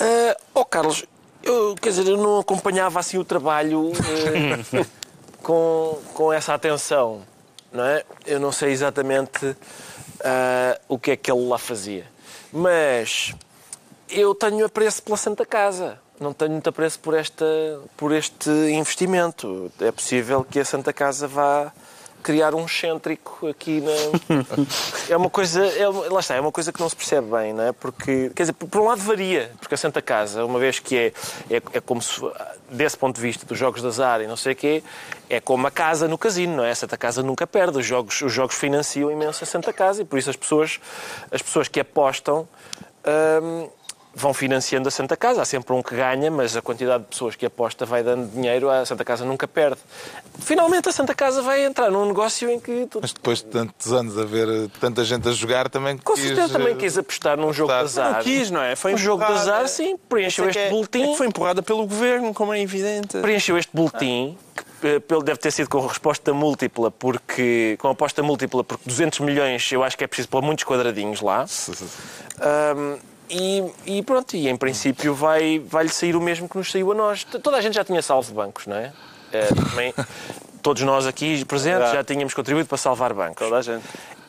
[0.00, 1.04] Ah, oh, Carlos,
[1.42, 4.84] eu, quer dizer, eu não acompanhava assim o trabalho eh,
[5.42, 7.22] com, com essa atenção,
[7.72, 8.02] não é?
[8.24, 9.54] Eu não sei exatamente
[10.24, 12.06] ah, o que é que ele lá fazia.
[12.52, 13.34] Mas
[14.08, 16.00] eu tenho apreço pela Santa Casa.
[16.18, 17.44] Não tenho muito apreço por, esta,
[17.96, 19.70] por este investimento.
[19.80, 21.72] É possível que a Santa Casa vá,
[22.24, 23.92] criar um excêntrico aqui na...
[25.08, 25.64] É uma coisa...
[25.64, 27.72] É, lá está, é uma coisa que não se percebe bem, não é?
[27.72, 31.06] Porque, quer dizer, por um lado varia, porque a Santa Casa, uma vez que é,
[31.50, 32.20] é, é como se,
[32.70, 34.82] desse ponto de vista dos jogos de azar e não sei o quê,
[35.28, 36.70] é como a casa no casino, não é?
[36.70, 40.04] A Santa Casa nunca perde, os jogos, os jogos financiam imenso a Santa Casa e
[40.04, 40.80] por isso as pessoas,
[41.30, 42.48] as pessoas que apostam...
[43.06, 43.68] Hum,
[44.14, 45.42] vão financiando a Santa Casa.
[45.42, 48.70] Há sempre um que ganha, mas a quantidade de pessoas que aposta vai dando dinheiro,
[48.70, 49.78] a Santa Casa nunca perde.
[50.40, 52.88] Finalmente a Santa Casa vai entrar num negócio em que...
[53.00, 56.52] Mas depois de tantos anos a ver tanta gente a jogar, também Com quis, certeza
[56.52, 58.06] também eh, quis apostar num jogo de apostar.
[58.06, 58.16] azar.
[58.18, 58.76] Não quis, não é?
[58.76, 59.96] Foi um jogo de azar, sim.
[60.08, 61.02] Preencheu é este que é- boletim.
[61.02, 63.18] é que foi empurrada pelo governo, como é evidente.
[63.18, 64.36] preencheu este boletim,
[64.80, 69.20] que eh, pelo deve ter sido com resposta múltipla, porque com aposta múltipla, porque 200
[69.20, 71.46] milhões eu acho que é preciso pôr muitos quadradinhos lá.
[72.40, 76.92] Ahm, e, e pronto, e em princípio vai, vai-lhe sair o mesmo que nos saiu
[76.92, 77.24] a nós.
[77.24, 78.92] Toda a gente já tinha salvo bancos, não é?
[79.32, 79.94] Eh, também,
[80.62, 83.36] todos nós aqui presentes já tínhamos contribuído para salvar bancos.
[83.38, 83.84] Toda a gente.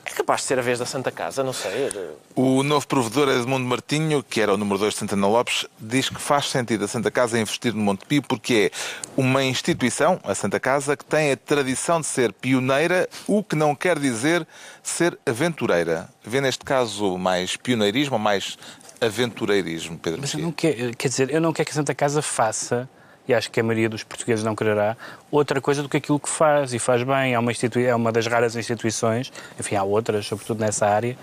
[0.06, 1.92] É capaz de ser a vez da Santa Casa, não sei.
[2.36, 6.22] O novo provedor Edmundo Martinho, que era o número 2 de Santana Lopes, diz que
[6.22, 8.78] faz sentido a Santa Casa investir no Montepio porque é
[9.18, 13.74] uma instituição, a Santa Casa, que tem a tradição de ser pioneira, o que não
[13.74, 14.48] quer dizer
[14.84, 16.08] ser aventureira.
[16.24, 18.60] Vê neste caso mais pioneirismo ou mais
[19.02, 22.22] aventureirismo, Pedro Mas eu não quero, quer dizer, eu não quero que a Santa Casa
[22.22, 22.90] faça,
[23.28, 24.96] e acho que a maioria dos portugueses não quererá,
[25.32, 27.34] outra coisa do que aquilo que faz, e faz bem.
[27.34, 31.18] É uma, institui é uma das raras instituições, enfim, há outras, sobretudo nessa área,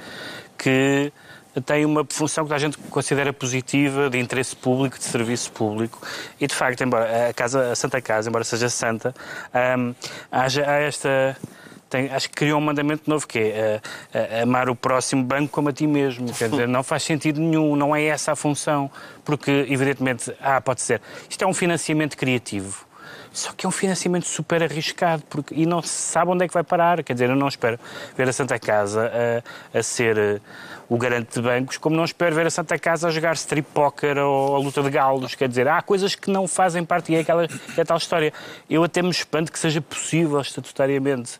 [0.58, 1.12] que
[1.60, 6.00] tem uma função que a gente considera positiva, de interesse público, de serviço público.
[6.40, 9.14] E, de facto, embora a, casa, a Santa Casa, embora seja santa,
[9.78, 9.94] hum,
[10.30, 11.36] haja há esta...
[11.92, 13.78] Tem, acho que criou um mandamento novo que é
[14.14, 16.32] uh, uh, amar o próximo banco como a ti mesmo.
[16.32, 18.90] Quer dizer, não faz sentido nenhum, não é essa a função.
[19.22, 21.02] Porque, evidentemente, ah, pode ser.
[21.28, 22.86] Isto é um financiamento criativo.
[23.30, 26.54] Só que é um financiamento super arriscado porque, e não se sabe onde é que
[26.54, 27.02] vai parar.
[27.02, 27.78] Quer dizer, eu não espero
[28.16, 29.12] ver a Santa Casa
[29.74, 30.40] a, a ser
[30.88, 34.16] o garante de bancos, como não espero ver a Santa Casa a jogar strip poker
[34.16, 35.34] ou a luta de galos.
[35.34, 38.32] Quer dizer, há coisas que não fazem parte e é, aquela, é tal história.
[38.68, 41.38] Eu até me espanto que seja possível estatutariamente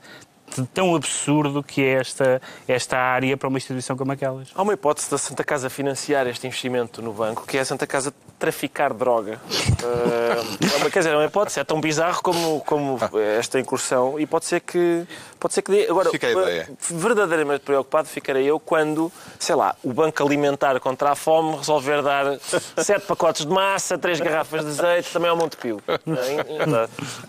[0.61, 4.49] de tão absurdo que é esta, esta área para uma instituição como aquelas.
[4.55, 7.87] Há uma hipótese da Santa Casa financiar este investimento no banco, que é a Santa
[7.87, 9.41] Casa traficar droga.
[9.49, 12.99] Uh, é uma, quer dizer, é uma hipótese, é tão bizarro como, como
[13.39, 15.07] esta incursão e pode ser que,
[15.39, 15.89] pode ser que dê.
[15.89, 16.69] Agora, Fica a ideia.
[16.91, 22.37] verdadeiramente preocupado ficarei eu quando, sei lá, o Banco Alimentar contra a Fome resolver dar
[22.83, 25.81] sete pacotes de massa, três garrafas de azeite, também ao Montepio.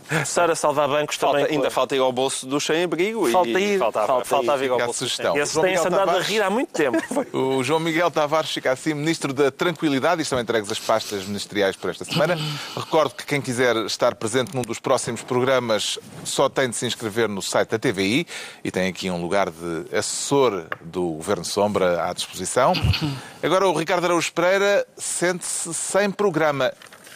[0.10, 1.56] Começar a salvar bancos Falta- também.
[1.56, 4.94] ainda falta ir ao bolso do sem-abrigo Falta e ir, faltava, falta faltava Fica a
[4.94, 5.38] sugestão.
[5.38, 6.28] Esse tem-se andado a Tavares.
[6.28, 6.98] rir há muito tempo.
[7.34, 11.76] O João Miguel Tavares fica assim Ministro da Tranquilidade e estão entregues as pastas ministeriais
[11.76, 12.38] por esta semana.
[12.76, 17.28] Recordo que quem quiser estar presente num dos próximos programas só tem de se inscrever
[17.28, 18.28] no site da TVI
[18.64, 22.74] e tem aqui um lugar de assessor do Governo Sombra à disposição.
[23.42, 26.72] Agora o Ricardo Araújo Pereira sente-se sem programa.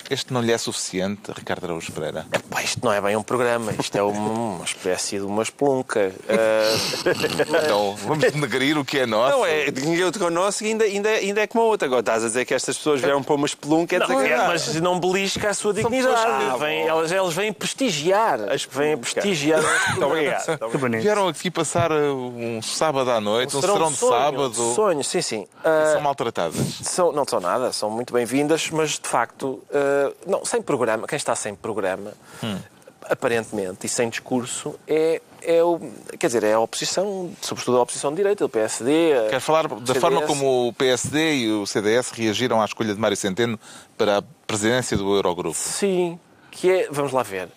[0.10, 2.26] Este não lhe é suficiente, Ricardo Araújo Pereira?
[2.50, 6.14] Pá, isto não é bem um programa, isto é uma, uma espécie de uma espelunca.
[6.30, 6.78] Ah,
[7.66, 9.38] Então vamos denegrir o que é nosso.
[9.38, 11.88] Não, é dinheiro com o nosso e ainda, ainda, ainda é como a outra.
[11.88, 14.48] Agora estás a dizer que estas pessoas vieram para uma espelunca, é não, é, desagradável.
[14.48, 16.54] mas não belisca a sua dignidade.
[16.54, 18.40] que- Vêm- elas, elas vêm prestigiar.
[18.72, 19.62] Vêm prestigiar.
[19.90, 20.48] Muito obrigado.
[20.48, 21.02] Muito Que bonito.
[21.02, 24.74] Vieram aqui passar uh, um sábado à noite, um Serão serão de sonho, sábado.
[24.76, 25.48] Sonho, sim, sim.
[25.64, 26.56] Ah, São maltratadas.
[26.84, 29.62] São, não são nada, são muito bem-vindas, mas de facto,
[29.98, 32.14] eh, não, sem programa, quem está sem programa,
[33.10, 35.80] aparentemente, e sem discurso, é, é o,
[36.20, 39.30] quer dizer, é a oposição, sobretudo a oposição de direita, o PSD.
[39.30, 40.00] Quer falar da CDS.
[40.00, 43.60] forma como o PSD e o CDS reagiram à escolha de Mário Centeno
[43.98, 45.56] para a presidência do Eurogrupo?
[45.56, 46.20] Sim,
[46.52, 47.50] que é, vamos lá ver,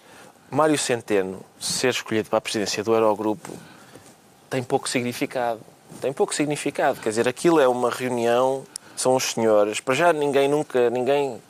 [0.51, 3.51] Mário Centeno ser escolhido para a presidência do Eurogrupo
[4.51, 5.61] tem pouco significado.
[6.01, 8.65] Tem pouco significado, quer dizer, aquilo é uma reunião,
[8.97, 11.41] são os senhores, para já ninguém nunca, ninguém,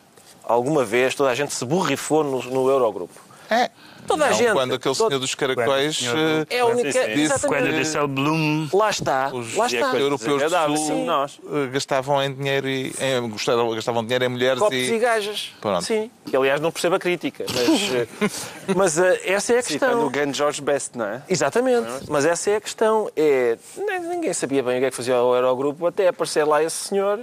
[0.50, 3.14] alguma vez, toda a gente se borrifou no, no Eurogrupo.
[3.48, 3.68] É.
[4.06, 4.52] Toda a Não gente.
[4.52, 6.92] quando aquele todo- senhor dos caracóis Quando eh, É a única.
[6.92, 7.14] Sim, sim.
[7.14, 7.46] Disse.
[7.46, 8.68] Quando disse ao Bloom.
[8.72, 9.30] Lá está.
[9.32, 9.96] os lá está.
[9.96, 11.40] europeus do desagradável, Sul sim, nós.
[11.52, 15.52] eh, gastavam em dinheiro e em, gastavam, gastavam dinheiro em mulheres Copos e e gajas.
[15.60, 15.84] Pronto.
[15.84, 16.10] Sim.
[16.28, 17.44] Que, aliás, não percebo a crítica.
[17.52, 18.06] Mas, eh,
[18.74, 19.90] mas eh, essa é a Sim, questão.
[19.90, 21.22] quando o grande George Best, não é?
[21.28, 23.10] Exatamente, mas essa é a questão.
[23.16, 23.58] É,
[24.08, 27.20] ninguém sabia bem o que é que fazia o Eurogrupo até aparecer lá esse senhor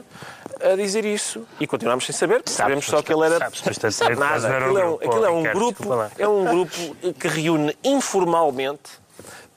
[0.61, 1.45] a dizer isso.
[1.59, 3.39] E continuamos sem saber, porque sabemos só que ele era.
[3.39, 4.57] Sabes bastante Sabe nada.
[4.57, 5.83] Aquilo é um, aquilo é um grupo,
[6.17, 8.99] é um grupo que reúne informalmente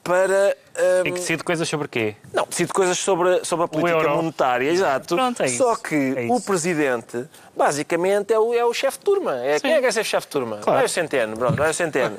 [0.02, 0.56] para
[1.04, 2.14] E que decide coisas sobre quê?
[2.32, 5.14] Não, decide coisas sobre, sobre a política monetária, exato.
[5.16, 5.58] Pronto, é isso.
[5.58, 6.46] Só que É o isso.
[6.46, 9.36] presidente, basicamente, é o, é o chefe de turma.
[9.44, 10.56] É, quem é que é ser chefe de turma?
[10.58, 10.78] Claro.
[10.78, 12.16] Vai o Centeno, pronto, vai o Centeno.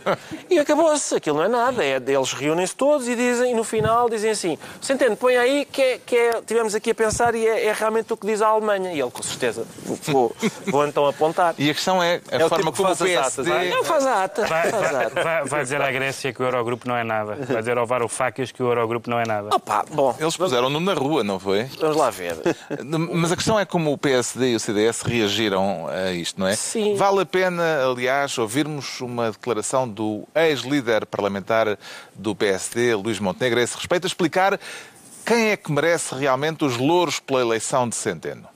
[0.49, 1.83] e acabou-se, aquilo não é nada.
[1.83, 5.81] É, eles reúnem-se todos e dizem, e no final dizem assim: Centeno, põe aí que
[5.81, 8.47] é, que é, tivemos aqui a pensar e é, é realmente o que diz a
[8.47, 8.93] Alemanha.
[8.93, 9.65] E ele, com certeza,
[10.05, 10.35] vou,
[10.67, 11.55] vou então apontar.
[11.57, 13.45] E a questão é a É o forma tipo que como o faz as atas,
[13.47, 13.69] PSD...
[13.69, 14.45] Não faz a ata.
[14.45, 15.23] Vai, Faz a vai, ata.
[15.23, 17.35] vai- vai dizer à Grécia que o Eurogrupo não é nada.
[17.35, 19.49] Vai dizer ao Varoufakis que o Eurogrupo não é nada.
[19.53, 21.63] Opa, bom, Eles puseram-no na rua, não foi?
[21.79, 22.35] vamos lá ver.
[23.13, 26.55] Mas a questão é como o PSD e o CDS reagiram a isto, não é?
[26.55, 26.95] Sim.
[26.95, 31.77] Vale a pena, aliás, ouvirmos uma declaração do ex-líder parlamentar
[32.15, 34.59] do PSD, Luís Montenegro, a esse respeito, a explicar
[35.25, 38.47] quem é que merece realmente os louros pela eleição de Centeno.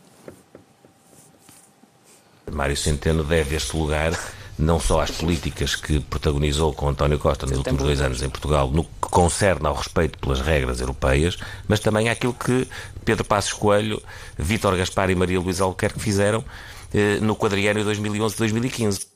[2.52, 4.12] Mário Centeno deve este lugar
[4.58, 8.70] não só às políticas que protagonizou com António Costa nos últimos dois anos em Portugal,
[8.72, 11.38] no que concerne ao respeito pelas regras europeias,
[11.68, 12.68] mas também àquilo que
[13.04, 14.02] Pedro Passos Coelho,
[14.38, 16.44] Vítor Gaspar e Maria Luísa Albuquerque fizeram
[16.94, 19.08] eh, no quadriênio 2011-2015.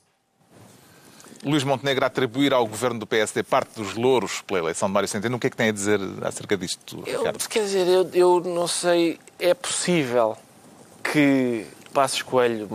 [1.42, 5.36] Luís Montenegro atribuir ao governo do PSD parte dos louros pela eleição de Mário Centeno.
[5.36, 7.48] O que é que tem a dizer acerca disto, Eu, Ricardo?
[7.48, 10.36] quer dizer, eu, eu não sei, é possível
[11.02, 12.68] que Passos Coelho,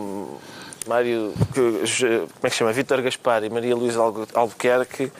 [0.88, 1.34] Mário,
[1.84, 2.71] je- como é que se chama?
[2.74, 5.12] Vítor Gaspar e Maria Luísa Albu- Albuquerque,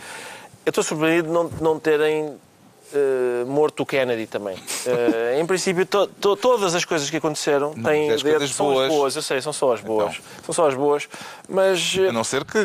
[0.66, 2.36] eu estou surpreendido de não, não terem
[2.94, 4.56] eh, morto o Kennedy também.
[4.86, 8.86] Eh, em princípio, to- to- todas as coisas que aconteceram têm as dedo- são boas.
[8.86, 10.14] as boas, eu sei, são só as boas.
[10.14, 10.26] Então.
[10.46, 11.08] São só as boas,
[11.50, 11.96] mas.
[12.00, 12.60] eh, A não ser que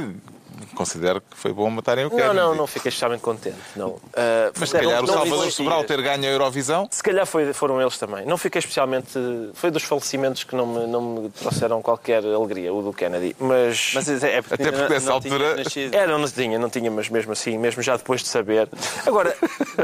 [0.81, 2.37] considere que foi bom matarem o Não, Kennedy.
[2.37, 3.59] não, não fiquei especialmente contente.
[3.77, 4.01] Não.
[4.15, 7.27] Eh, Mas se calhar não- o não Salvador Sobral ter ganho a Eurovisão Se calhar
[7.27, 8.25] foi- foram eles também.
[8.25, 9.13] Não fiquei especialmente.
[9.55, 13.37] Foi dos falecimentos que não me, não me trouxeram qualquer alegria, o do Kennedy.
[13.39, 13.93] Mas.
[13.95, 15.63] Mas é, é porque Até porque não- nessa não tinha altura-.
[15.93, 18.69] Era, não tinha, não tinha, mas mesmo assim, mesmo já depois de saber.
[19.07, 19.37] Agora,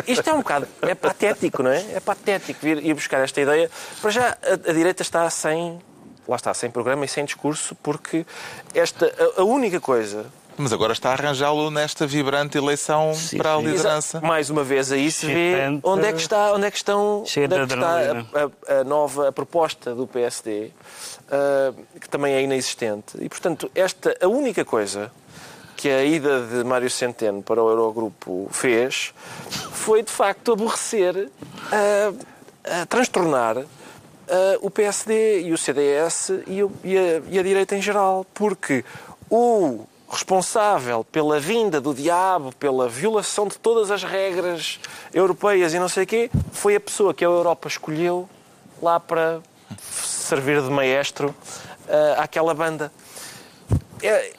[0.07, 0.67] isto é um bocado.
[0.81, 1.85] É patético, não é?
[1.95, 3.71] É patético vir ir buscar esta ideia.
[4.01, 5.79] Para já, a, a direita está sem.
[6.29, 8.27] Lá está, sem programa e sem discurso, porque
[8.75, 9.07] esta.
[9.37, 10.27] A, a única coisa
[10.59, 13.67] Mas agora está a arranjá-lo nesta vibrante eleição para a sim.
[13.67, 14.17] liderança.
[14.19, 14.27] Exato.
[14.27, 17.41] Mais uma vez aí se vê onde é que está, onde é que estão, onde
[17.41, 18.27] é de que está adrenalina.
[18.69, 20.71] a, a- a nova a proposta do PSD,
[21.31, 23.19] ah, que também é inexistente.
[23.21, 25.13] E portanto, esta a única coisa
[25.77, 29.13] que a ida de Mário Centeno para o Eurogrupo fez
[29.73, 31.29] foi de facto aborrecer,
[31.71, 32.13] ah,
[32.65, 37.77] ah, transtornar ah, o PSD e o CDS e, o- e a, e a direita
[37.77, 38.83] em geral, porque
[39.29, 44.79] o responsável pela vinda do diabo, pela violação de todas as regras
[45.13, 48.29] europeias e não sei o quê, foi a pessoa que a Europa escolheu
[48.81, 49.41] lá para
[49.81, 51.35] servir de maestro
[51.89, 52.93] ah, àquela banda.
[54.03, 54.33] É-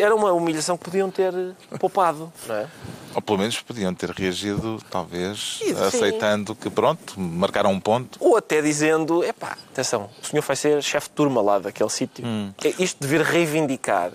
[0.00, 1.32] Era uma humilhação que podiam ter
[1.78, 2.66] poupado, não é?
[3.14, 5.72] Ou pelo menos podiam ter reagido, talvez, Sim.
[5.72, 8.18] aceitando que, pronto, marcaram um ponto.
[8.20, 12.24] Ou até dizendo, epá, atenção, o senhor vai ser chefe de turma lá daquele sítio.
[12.64, 14.12] É Isto de vir reivindicar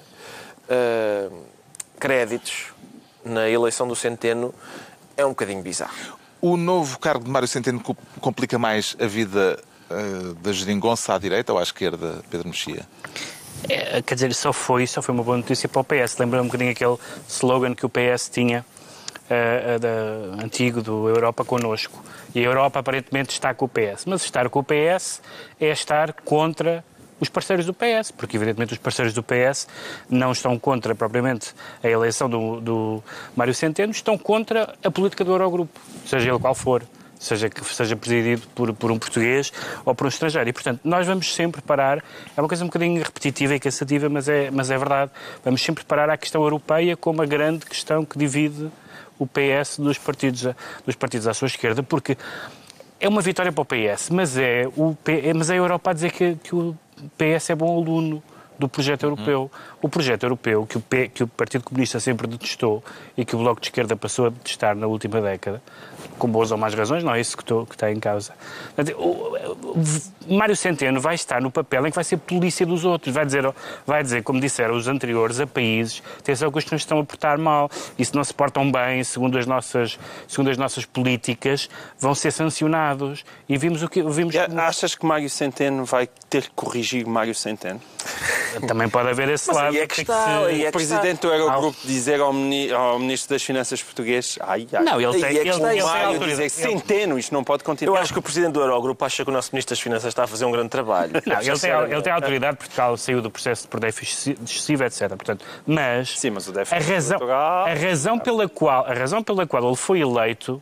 [0.71, 1.29] ah,
[1.99, 2.67] créditos
[3.25, 4.53] na eleição do Centeno
[5.17, 6.17] é um bocadinho bizarro.
[6.41, 11.19] O novo cargo de Mário Centeno co- complica mais a vida eh, da geringonça à
[11.19, 12.87] direita ou à esquerda, Pedro Mexia?
[13.69, 16.17] É, quer dizer, só foi, só foi uma boa notícia para o PS.
[16.17, 18.65] Lembra-me um bocadinho aquele slogan que o PS tinha,
[19.29, 22.03] eh, da- antigo, do Europa connosco.
[22.33, 24.05] E a Europa aparentemente está com o PS.
[24.07, 25.21] Mas estar com o PS
[25.59, 26.83] é estar contra
[27.21, 29.67] os parceiros do PS, porque evidentemente os parceiros do PS
[30.09, 33.03] não estão contra propriamente a eleição do, do
[33.35, 36.83] Mário Centeno, estão contra a política do Eurogrupo, seja ele qual for
[37.21, 39.53] seja que seja presidido por, por um português
[39.85, 40.49] ou por um estrangeiro.
[40.49, 42.03] E, portanto, nós vamos sempre parar,
[42.35, 45.11] é uma coisa um bocadinho repetitiva e cansativa, mas é, mas é verdade,
[45.45, 48.71] vamos sempre parar à questão europeia como a grande questão que divide
[49.19, 50.51] o PS dos partidos,
[50.83, 52.17] dos partidos à sua esquerda, porque
[53.01, 54.95] é uma vitória para o PS, mas é, o
[55.35, 56.77] mas é a Europa a dizer que, que o
[57.17, 58.21] PS é bom aluno
[58.61, 59.51] do projeto europeu.
[59.81, 62.83] O projeto europeu que o, P- que o Partido Comunista sempre detestou
[63.17, 65.61] e que o Bloco de Esquerda passou a detestar na última década,
[66.17, 68.33] com boas ou más razões, não é isso que, estou- que está em causa.
[68.95, 73.13] O- o- Mário Centeno vai estar no papel em que vai ser polícia dos outros,
[73.13, 73.43] vai dizer,
[73.87, 77.69] vai dizer como disseram os anteriores, a países, atenção que os estão a portar mal
[77.97, 79.97] e se não se portam bem, segundo as nossas,
[80.27, 81.67] segundo as nossas políticas,
[81.99, 83.25] vão ser sancionados.
[83.49, 87.81] E vimos o que vimos Achas que Mário Centeno vai ter que corrigir Mário Centeno?
[88.67, 89.69] também pode haver esse Mas lado.
[89.75, 92.99] aí é que está, se- aí é O presidente do Eurogrupo dizer ao, mini- ao
[92.99, 94.83] Ministro das Finanças português ai, ai.
[94.83, 96.31] Não, ele Aí tem, é que ele, está, ele é Mário autoridade.
[96.31, 98.01] dizer Centeno, isto não pode Eu continuar.
[98.01, 100.27] acho que o Presidente do Eurogrupo acha que o nosso Ministro das Finanças está a
[100.27, 101.11] fazer um grande trabalho.
[101.25, 105.07] Não, ele, tem, ele tem autoridade porque Portugal saiu do processo por déficit excessivo, etc.
[105.09, 109.45] Portanto, mas, Sim, mas o a razão, Portugal- a razão pela qual a razão pela
[109.47, 110.61] qual ele foi eleito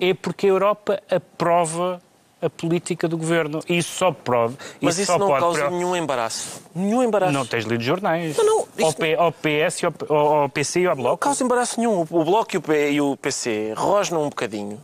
[0.00, 2.00] é porque a Europa aprova
[2.42, 3.60] a política do governo.
[3.68, 4.54] E isso só prova.
[4.80, 6.60] Mas isso, só não causa prova- nenhum embaraço.
[6.74, 7.32] Nenhum embaraço.
[7.32, 8.36] Não tens lido jornais.
[8.36, 11.18] Não, não, Ao, isso- P- ao PS, ao, PC e ao Não Bloco.
[11.18, 12.00] causa embaraço nenhum.
[12.10, 14.78] O Bloco e o, P- e o PC rosnam um bocadinho.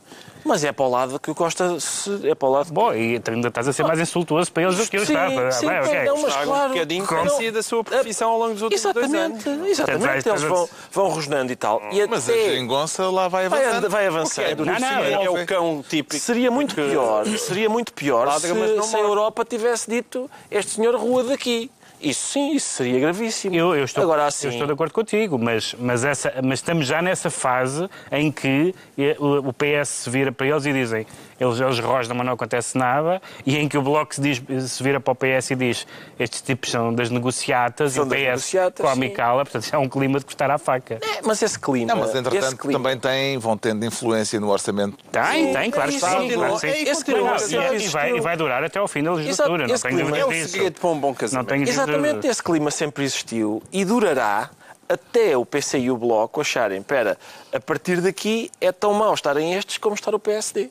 [0.45, 2.29] Mas é para o lado que o Costa se...
[2.29, 4.87] é para o lado Bom, e ainda estás a ser mais insultuoso para eles do
[4.89, 5.53] que eu Sim, estava.
[5.53, 6.05] sim, Bem, ok.
[6.05, 6.71] não, mas claro.
[6.71, 9.47] um bocadinho Como- tem sido a sua profissão ao longo dos últimos dois anos.
[9.47, 11.83] Exatamente, Eles vão, vão rosnando e tal.
[11.91, 13.87] E Mas a geringonça lá vai avançando.
[13.87, 14.65] and- vai avançando.
[14.65, 16.21] Não, não, é, o cão típico.
[16.23, 18.49] Seria muito pior, seria muito pior se,
[18.83, 18.99] se a.
[19.01, 21.71] Europa tivesse dito este senhor rua daqui.
[22.01, 23.55] Isso sim, isso seria gravíssimo.
[23.57, 26.87] Eu, eu estou, Agora eu assim, estou de acordo contigo, mas, mas, essa, mas estamos
[26.87, 31.07] já nessa fase em que eh, o, o PS se vira para eles e dizem
[31.39, 34.83] eles, eles rosnam, mas não acontece nada, e em que o Bloco se, diz, se
[34.83, 35.87] vira para o PS e diz
[36.19, 39.69] estes tipos são das negociatas São e o das PS negociatas, come e cala, portanto
[39.73, 40.95] é um clima de cortar à faca.
[40.95, 41.93] É, mas esse clima.
[41.95, 44.97] Não, mas esse entretanto clima, também tem, vão tendo influência no orçamento.
[45.11, 46.07] Tem, tem, claro que sim.
[46.07, 46.89] sim, claro que sim.
[46.89, 47.37] esse clima
[47.75, 50.23] e- vai, e vai durar até ao fim da legislatura, Exato, não tenho dúvidas é
[50.23, 50.53] É o disso.
[50.53, 51.55] segredo para um bom Não casamento.
[51.55, 54.51] Exatamente, esse clima sempre existiu e durará
[54.89, 57.19] até o PC e o Bloco acharem, espera,
[57.53, 60.71] a partir daqui é tão mau estarem estes como estar o PSD.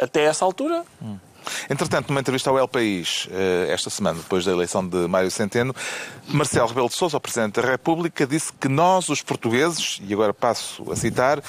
[0.00, 0.84] Até essa altura.
[1.68, 5.74] Entretanto, numa entrevista ao El País, eh, esta semana, depois da eleição de Mário Centeno,
[6.28, 10.32] Marcelo Rebelo de Sousa, o Presidente da República, disse que nós, os portugueses, e agora
[10.32, 11.42] passo a citar,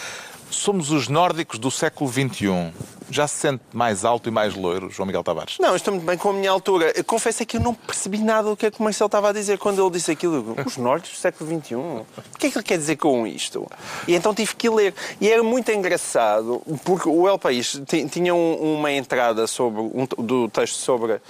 [0.49, 2.73] somos os nórdicos do século XXI.
[3.13, 5.57] Já se sente mais alto e mais loiro, João Miguel Tavares?
[5.59, 6.91] Não, estou muito bem com a minha altura.
[6.95, 9.29] Eu confesso é que eu não percebi nada do que é que o Marcelo estava
[9.29, 10.55] a dizer quando ele disse aquilo.
[10.65, 11.75] Os nórdicos do século XXI.
[11.75, 12.05] O
[12.39, 13.67] que é que ele quer dizer com isto?
[14.07, 14.95] E então tive que ler.
[15.21, 20.07] E era muito engraçado, porque o El País ti- tinha um- uma entrada sobre, um,
[20.17, 21.21] do texto sobre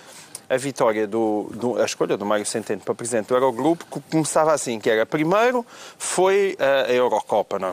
[0.53, 4.53] a vitória, do, do- a escolha do Mário Centeno para presidente do Eurogrupo, que começava
[4.53, 5.65] assim, que era, primeiro
[5.97, 7.69] foi a, a Eurocopa, não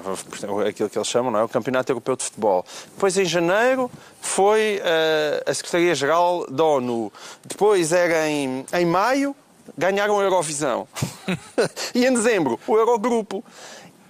[0.63, 0.69] é?
[0.69, 1.45] aquilo que eles chamam, não é?
[1.45, 2.65] o Campeonato Europeu de Futebol.
[2.95, 7.13] Depois, em janeiro, foi eh, a Secretaria-Geral da ONU.
[7.45, 9.35] Depois era em, em maio,
[9.77, 10.89] ganharam a Eurovisão.
[11.95, 13.45] e em dezembro, o Eurogrupo.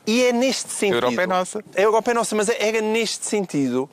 [0.06, 0.96] E é neste sentido...
[0.96, 1.64] Europa é nossa.
[1.76, 3.88] A Europa é nossa, mas era neste sentido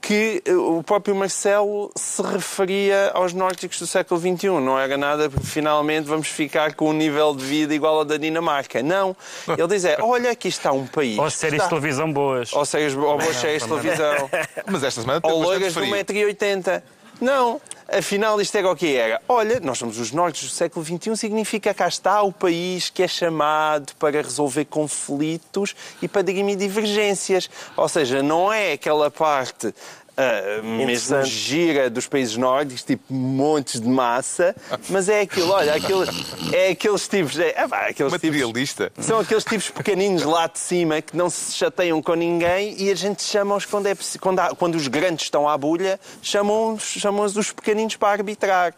[0.00, 4.48] que eh, o próprio Marcelo se referia aos nórdicos do século XXI.
[4.48, 8.16] Não era nada porque finalmente vamos ficar com um nível de vida igual ao da
[8.16, 8.82] Dinamarca.
[8.82, 9.16] Não.
[9.46, 11.18] Ele diz é, olha, aqui está um país...
[11.18, 11.64] Ou séries está...
[11.64, 12.52] de televisão boas.
[12.52, 14.30] Ou séries, ou boas séries de televisão.
[14.66, 15.94] Mas esta semana teve ou loiras de frio.
[15.94, 16.82] 1,80m.
[17.20, 17.60] Não.
[17.92, 19.20] Afinal, isto era o que era.
[19.28, 23.08] Olha, nós somos os nórdicos do século XXI, significa cá está o país que é
[23.08, 27.50] chamado para resolver conflitos e para dirimir divergências.
[27.76, 29.74] Ou seja, não é aquela parte
[30.20, 34.54] ah, mesmo gira dos países nórdicos, tipo montes de massa,
[34.88, 36.04] mas é aquilo, olha, aquele,
[36.52, 37.38] é aqueles tipos.
[37.38, 38.92] É, pá, aqueles tipos Materialista.
[38.98, 42.94] são aqueles tipos pequeninos lá de cima que não se chateiam com ninguém e a
[42.94, 47.52] gente chama-os quando, é, quando, há- quando os grandes estão à bulha, chamam-os chamam os
[47.52, 48.74] pequeninos para arbitrar.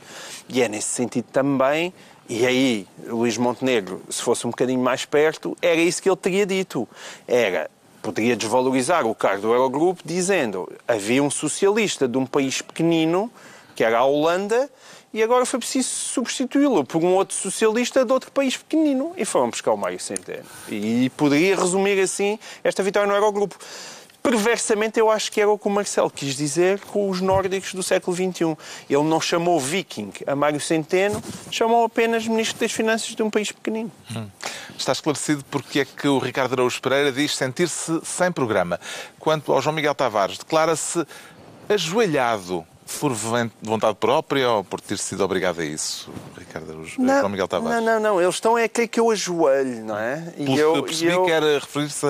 [0.48, 1.92] E é nesse sentido também.
[2.28, 6.46] E aí, Luís Montenegro, se fosse um bocadinho mais perto, era isso que ele teria
[6.46, 6.88] dito.
[7.26, 7.68] Era,
[8.02, 13.30] poderia desvalorizar o cargo do Eurogrupo dizendo havia um socialista de um país pequenino,
[13.74, 14.68] que era a Holanda,
[15.14, 19.12] e agora foi preciso substituí-lo por um outro socialista de outro país pequenino.
[19.16, 20.44] E foram buscar o Mário Centeno.
[20.70, 23.56] E poderia resumir assim esta vitória no Eurogrupo.
[24.22, 27.82] Perversamente, eu acho que era o que o Marcelo quis dizer com os nórdicos do
[27.82, 28.56] século XXI.
[28.88, 33.50] Ele não chamou viking a Mário Centeno, chamou apenas ministro das Finanças de um país
[33.50, 33.90] pequenino.
[34.78, 38.78] Está esclarecido porque é que o Ricardo Araújo Pereira diz sentir-se sem programa.
[39.18, 41.04] Quanto ao João Miguel Tavares, declara-se
[41.68, 42.64] ajoelhado
[43.00, 43.12] por
[43.62, 47.82] vontade própria ou por ter sido obrigado a isso, Ricardo Araújo, João Miguel Tavares?
[47.84, 48.20] não, não, não.
[48.22, 50.32] Eles estão é aquele que eu ajoelho, não é?
[50.36, 52.06] E Pelo eu, que eu percebi eu- que era referir-se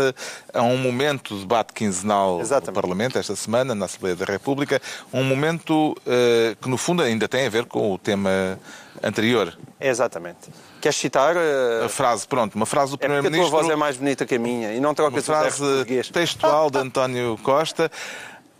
[0.52, 2.70] a, a um momento de debate quinzenal Exatamente.
[2.70, 4.80] do Parlamento, esta semana, na Assembleia da República,
[5.12, 8.58] um momento eh, que, no fundo, ainda tem a ver com o tema
[9.02, 9.56] anterior.
[9.80, 10.48] Exatamente.
[10.80, 11.34] Queres citar?
[11.36, 13.58] eh, A frase, pronto, uma frase do É porque a tua Primeiro-Ministro...
[13.60, 16.78] voz é mais bonita que a minha e não troca Uma sotaque frase textual de
[16.78, 17.90] António Costa.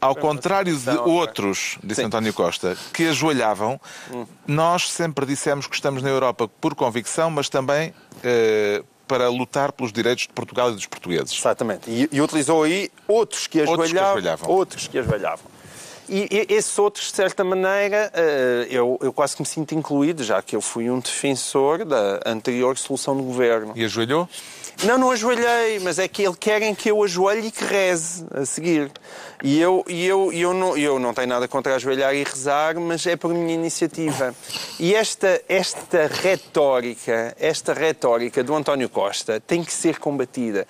[0.03, 2.09] Ao contrário de outros, disse Sim.
[2.09, 3.81] António Costa, que ajoelhavam,
[4.45, 7.95] nós sempre dissemos que estamos na Europa por convicção, mas também
[8.25, 11.39] eh, para lutar pelos direitos de Portugal e dos portugueses.
[11.39, 11.89] Exatamente.
[11.89, 14.11] E, e utilizou aí outros que Outros que ajoelhavam.
[14.19, 14.51] ajoelhavam.
[14.51, 15.53] Outros que ajoelhavam.
[16.09, 20.25] E, e esses outros, de certa maneira, eh, eu, eu quase que me sinto incluído,
[20.25, 23.73] já que eu fui um defensor da anterior solução de governo.
[23.77, 24.29] E ajoelhou?
[24.85, 28.45] Não, não ajoelhei, mas é que eles querem que eu ajoelhe e que reze a
[28.45, 28.91] seguir.
[29.43, 32.79] E eu, e eu, e eu, não, eu não tenho nada contra ajoelhar e rezar,
[32.79, 34.33] mas é por minha iniciativa.
[34.79, 40.67] E esta, esta retórica, esta retórica do António Costa tem que ser combatida.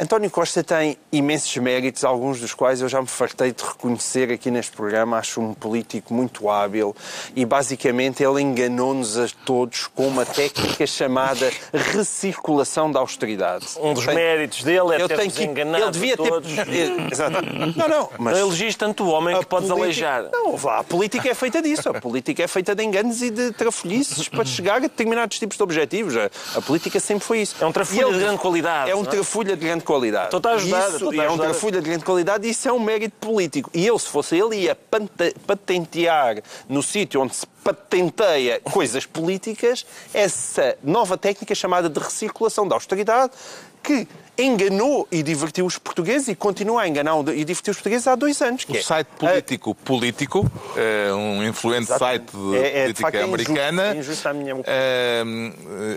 [0.00, 4.48] António Costa tem imensos méritos, alguns dos quais eu já me fartei de reconhecer aqui
[4.48, 5.18] neste programa.
[5.18, 6.94] Acho um político muito hábil
[7.34, 13.66] e, basicamente, ele enganou-nos a todos com uma técnica chamada recirculação da austeridade.
[13.80, 16.54] Um dos méritos dele é eu ter tenho que enganado ele devia todos.
[16.54, 17.42] ter Exato.
[17.76, 20.30] não não mas Não elegis tanto o homem que podes política- aleijar.
[20.32, 21.88] Não, vá, a política é feita disso.
[21.88, 25.62] A política é feita de enganos e de trafolhices para chegar a determinados tipos de
[25.62, 26.16] objetivos.
[26.16, 27.56] A, a política sempre foi isso.
[27.60, 29.06] É um trafulho E ele- de grande qualidade, É um é?
[29.06, 30.24] trafulho de grande qualidade.
[30.26, 32.80] Estou-te a ajudar, Isso, a é um trafulho de grande qualidade e isso é um
[32.80, 33.70] mérito político.
[33.74, 36.36] E eu, se fosse ele, ia pante- patentear
[36.68, 39.84] no sítio onde se patenteia coisas políticas
[40.14, 43.32] essa nova técnica chamada de recirculação da austeridade
[43.82, 44.06] que
[44.38, 48.40] enganou e divertiu os portugueses e continua a enganar e divertir os portugueses há dois
[48.40, 48.64] anos.
[48.68, 53.14] O é, site político Político, eh, um influente site de É- é, de política facto,
[53.16, 54.62] é injusto, americana, é injusto opinião.
[54.64, 55.24] eh,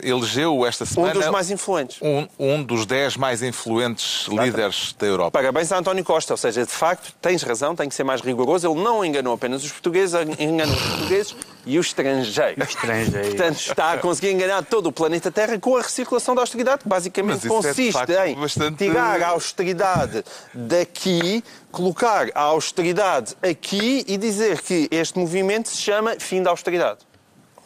[0.04, 2.00] elegeu esta um semana dos mais influentes.
[2.02, 5.32] um, um dos dez mais influentes líderes da Europa.
[5.32, 8.68] Parabéns a António Costa, ou seja, de facto, tens razão, tem que ser mais rigoroso.
[8.68, 11.36] Ele não enganou apenas os portugueses, enganou os portugueses
[11.66, 12.68] e os estrangeiros.
[12.68, 13.28] Estrangeiros.
[13.30, 16.90] Portanto, está a conseguir enganar todo o planeta Terra com a recirculação da austeridade, que
[16.90, 24.18] basicamente é, consiste facto, em bastante- tirar a austeridade daqui, colocar a austeridade aqui e
[24.18, 27.00] dizer que este movimento se chama fim da austeridade.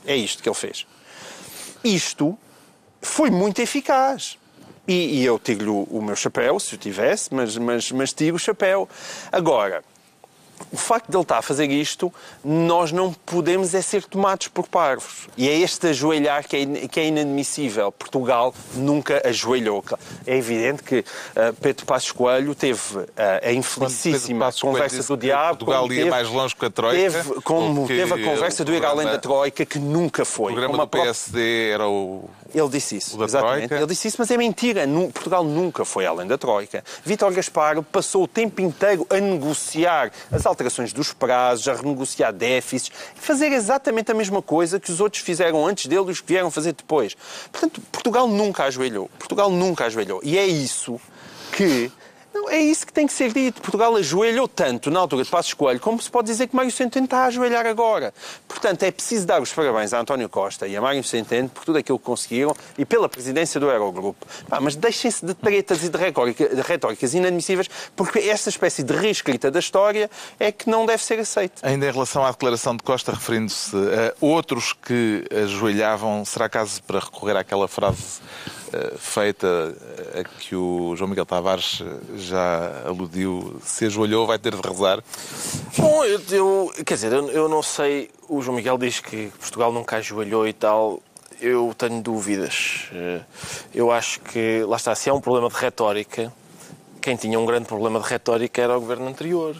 [0.05, 0.85] É isto que ele fez.
[1.83, 2.37] Isto
[3.01, 4.37] foi muito eficaz.
[4.87, 8.35] E, e eu tiro-lhe o, o meu chapéu, se o tivesse, mas, mas, mas tiro
[8.35, 8.87] o chapéu.
[9.31, 9.83] Agora,
[10.75, 12.13] o facto de ele estar a fazer isto,
[12.43, 15.27] nós não podemos é ser tomados por parvos.
[15.37, 17.91] E é este ajoelhar que é, que é inadmissível.
[17.93, 19.83] Portugal nunca ajoelhou.
[20.27, 21.03] É evidente que
[21.35, 22.81] ah, Pedro Passos Coelho teve
[23.17, 25.59] ah, a infelicíssima conversa do diabo.
[25.59, 28.83] Portugal ia teve- mais longe que a Troika, Teve, como teve a conversa do ir
[28.85, 30.51] além da Troika, que nunca foi.
[30.51, 32.29] O programa do própria- PSD era o.
[32.53, 33.67] ele disse isso, exatamente.
[33.67, 33.75] Troika?
[33.75, 34.87] Ele disse isso, mas é mentira.
[35.13, 36.83] Portugal nunca foi além da Troika.
[37.03, 42.91] Vítor Gaspar passou o tempo inteiro a negociar as alterações dos prazos, a renegociar déficits,
[43.15, 46.51] fazer exatamente a mesma coisa que os outros fizeram antes dele e os que vieram
[46.51, 47.15] fazer depois.
[47.51, 49.09] Portanto, Portugal nunca ajoelhou.
[49.17, 50.21] Portugal nunca ajoelhou.
[50.23, 50.99] E é isso
[51.51, 51.91] que.
[52.35, 53.61] Não, é isso que tem que ser dito.
[53.61, 57.05] Portugal ajoelhou tanto na altura de Passos Coelho, como se pode dizer que Mário Centeno
[57.05, 58.13] está a ajoelhar agora.
[58.45, 61.77] Portanto, é preciso dar os parabéns a António Costa e a Mário Centeno por tudo
[61.77, 64.27] aquilo que conseguiram e pela presidência do Eurogrupo.
[64.49, 69.49] Pá, mas deixem-se de tretas e de, de retóricas inadmissíveis, porque esta espécie de reescrita
[69.49, 71.65] da história é que não deve ser aceita.
[71.65, 76.99] Ainda em relação à declaração de Costa, referindo-se a outros que ajoelhavam, será caso para
[76.99, 78.19] recorrer àquela frase
[78.97, 79.75] feita
[80.13, 84.61] eh, a que o João Miguel Tavares eh, já aludiu, se ajoelhou vai ter de
[84.67, 85.03] rezar?
[85.77, 88.09] Bom, eu, eu- quer dizer, eu, eu não sei.
[88.29, 91.01] O João Miguel diz que Portugal nunca ajoelhou e tal.
[91.41, 92.87] Eu tenho dúvidas.
[92.93, 93.19] Eh,
[93.73, 96.31] Eu acho que, lá está, se há um problema de retórica,
[97.01, 99.55] quem tinha um grande problema de retórica era o governo anterior.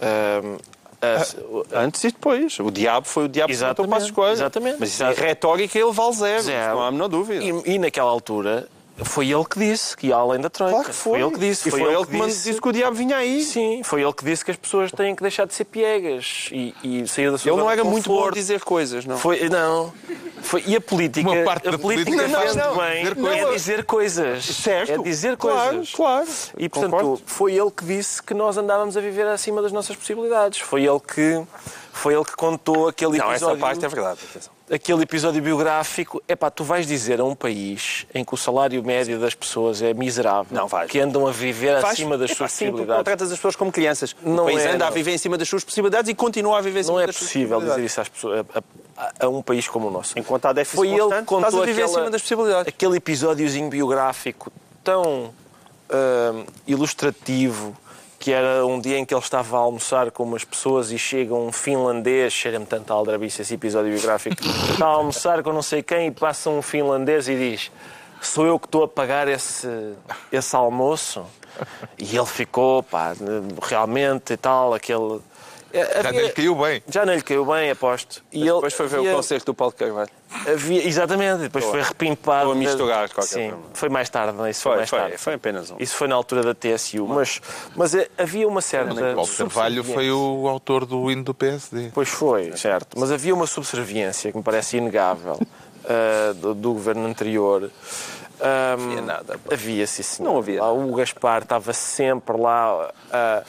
[0.00, 0.58] Ahm,
[1.02, 2.58] a- Antes e depois.
[2.60, 4.32] O diabo foi o diabo que matou Passos Coelho.
[4.32, 4.76] exatamente.
[4.78, 6.42] Mas isso é retórica ele vale zero.
[6.42, 6.74] Zero.
[6.74, 7.42] Não há a menor dúvida.
[7.44, 8.68] E, e naquela altura
[9.04, 10.74] foi ele que disse que ia além da Troika.
[10.74, 11.20] Claro que foi.
[11.20, 11.68] ele que disse.
[11.68, 13.42] E foi, ele que mandou- disse que o diabo vinha aí.
[13.42, 16.74] Sim, foi ele que disse que as pessoas têm que deixar de ser piegas e,
[16.84, 19.16] e sair da sua Ele não era muito bom a dizer coisas, não.
[19.16, 19.92] Foi, não.
[20.42, 23.84] Foi, e a política, Uma parte a política, política faz faz bem dizer é dizer
[23.84, 24.44] coisas.
[24.44, 24.92] Certo.
[24.92, 25.94] É dizer Claro, coisas.
[25.94, 26.28] claro.
[26.58, 27.22] E, portanto, Concordo.
[27.26, 30.58] foi ele que disse que nós andávamos a viver acima das nossas possibilidades.
[30.60, 31.42] Foi ele que,
[31.92, 33.54] foi ele que contou aquele Não, episódio...
[33.54, 34.20] essa parte é verdade.
[34.30, 34.51] atenção.
[34.70, 38.82] Aquele episódio biográfico, é pá, tu vais dizer a um país em que o salário
[38.82, 40.90] médio das pessoas é miserável, Não vais.
[40.90, 42.96] que andam a viver Faz- acima das Epá, suas sim, possibilidades.
[42.98, 44.14] não tratas as pessoas como crianças.
[44.22, 44.94] Não o país é, anda a não.
[44.94, 47.16] viver em cima das suas possibilidades e continua a viver em cima Não é das
[47.16, 47.92] suas possível dizer possibilidades.
[47.92, 48.58] isso às pessoas, a,
[49.20, 50.18] a- a um país como o nosso.
[50.18, 52.68] Enquanto há déficit Foi ele constante, que contou estás a viver aquela- acima das possibilidades.
[52.68, 54.52] aquele episódiozinho biográfico
[54.84, 55.32] tão
[55.94, 57.76] hum, ilustrativo
[58.22, 61.34] que era um dia em que ele estava a almoçar com umas pessoas e chega
[61.34, 64.36] um finlandês, cheira-me tanto a aldrabice esse episódio biográfico,
[64.70, 67.72] está a almoçar com não sei quem e passa um finlandês e diz
[68.20, 69.66] sou eu que estou a pagar esse,
[70.30, 71.26] esse almoço?
[71.98, 73.12] E ele ficou, pá,
[73.60, 75.20] realmente e tal, aquele...
[76.02, 76.82] Já nem lhe caiu bem.
[76.88, 78.22] Já não lhe caiu bem, aposto.
[78.32, 80.10] E ele, Depois foi ver e o concerto do Paulo Carvalho.
[80.46, 82.46] havia, exatamente, depois foi repimpado.
[82.48, 83.64] Ou a misturar de qualquer Sim, forma.
[83.74, 84.50] foi mais tarde, não é?
[84.50, 85.18] Isso foi, Foi, mais foi, tarde.
[85.18, 85.76] foi apenas um.
[85.78, 87.40] Isso foi na altura da TSU, mas,
[87.74, 88.94] mas eh, havia uma certa.
[89.14, 91.90] Paulo Carvalho foi o autor do hino do PSD.
[91.94, 92.98] Pois foi, certo.
[92.98, 95.38] Mas havia uma subserviência que me parece inegável
[95.84, 97.70] ah, do, do governo anterior.
[98.42, 99.40] Ah, havia nada.
[99.50, 100.30] Havia, sim, senhor.
[100.30, 100.60] Não havia.
[100.62, 103.42] Lá, o Gaspar estava sempre lá a,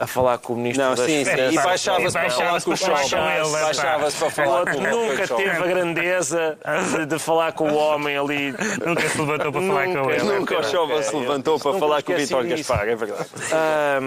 [0.00, 1.30] a falar com o ministro Não, das sim, sim.
[1.30, 1.54] Finanças.
[1.54, 3.08] E baixava-se para falar com o Baixava-se Schäuble.
[3.08, 6.58] para falar com ele, Baixava-se para O falar com o nunca teve a grandeza
[6.96, 8.52] de, de falar com o homem ali.
[8.84, 10.22] Nunca se levantou para falar com ele.
[10.24, 12.36] Nunca o Schäuble se levantou para falar com o disso.
[12.42, 13.26] Gaspar, é verdade.
[13.52, 14.00] É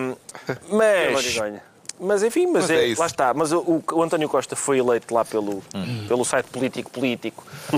[0.69, 1.72] mas.
[2.04, 2.99] Mas enfim, mas, Mas é é- isso.
[3.01, 3.34] lá está.
[3.34, 5.62] Mas o, o António Costa foi eleito lá pelo,
[6.08, 7.43] pelo site político político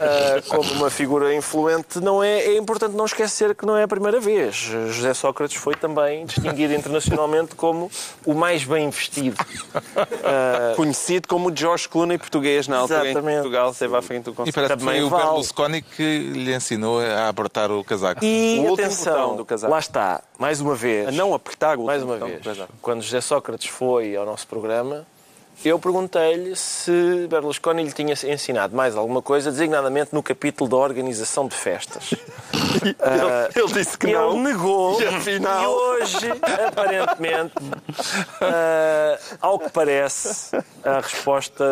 [0.00, 2.00] ah, como uma figura influente.
[2.00, 4.54] Não é, é importante não esquecer que não é a primeira vez.
[4.56, 7.90] José Sócrates foi também distinguido internacionalmente como
[8.26, 9.36] o mais bem vestido.
[10.24, 13.34] Ah, Conhecido como o George Clooney português, na altura em que Exatamente.
[13.40, 15.24] Portugal esteve à frente do E parece que Também foi o vale.
[15.24, 18.24] Berlusconi que lhe ensinou a apertar o casaco.
[18.24, 19.70] E O atenção, do casaco.
[19.72, 21.08] lá está, mais uma vez.
[21.08, 22.40] A não apertar o Mais uma vez,
[22.82, 25.06] quando José Sócrates foi ao nosso programa,
[25.64, 31.48] eu perguntei-lhe se Berlusconi lhe tinha ensinado mais alguma coisa, designadamente no capítulo da organização
[31.48, 32.14] de festas.
[33.00, 34.40] Ah, Ele disse que ele não.
[34.40, 35.62] negou E afinal?
[35.62, 36.30] e hoje,
[36.68, 37.54] aparentemente,
[38.40, 41.64] ah, ao que parece, a resposta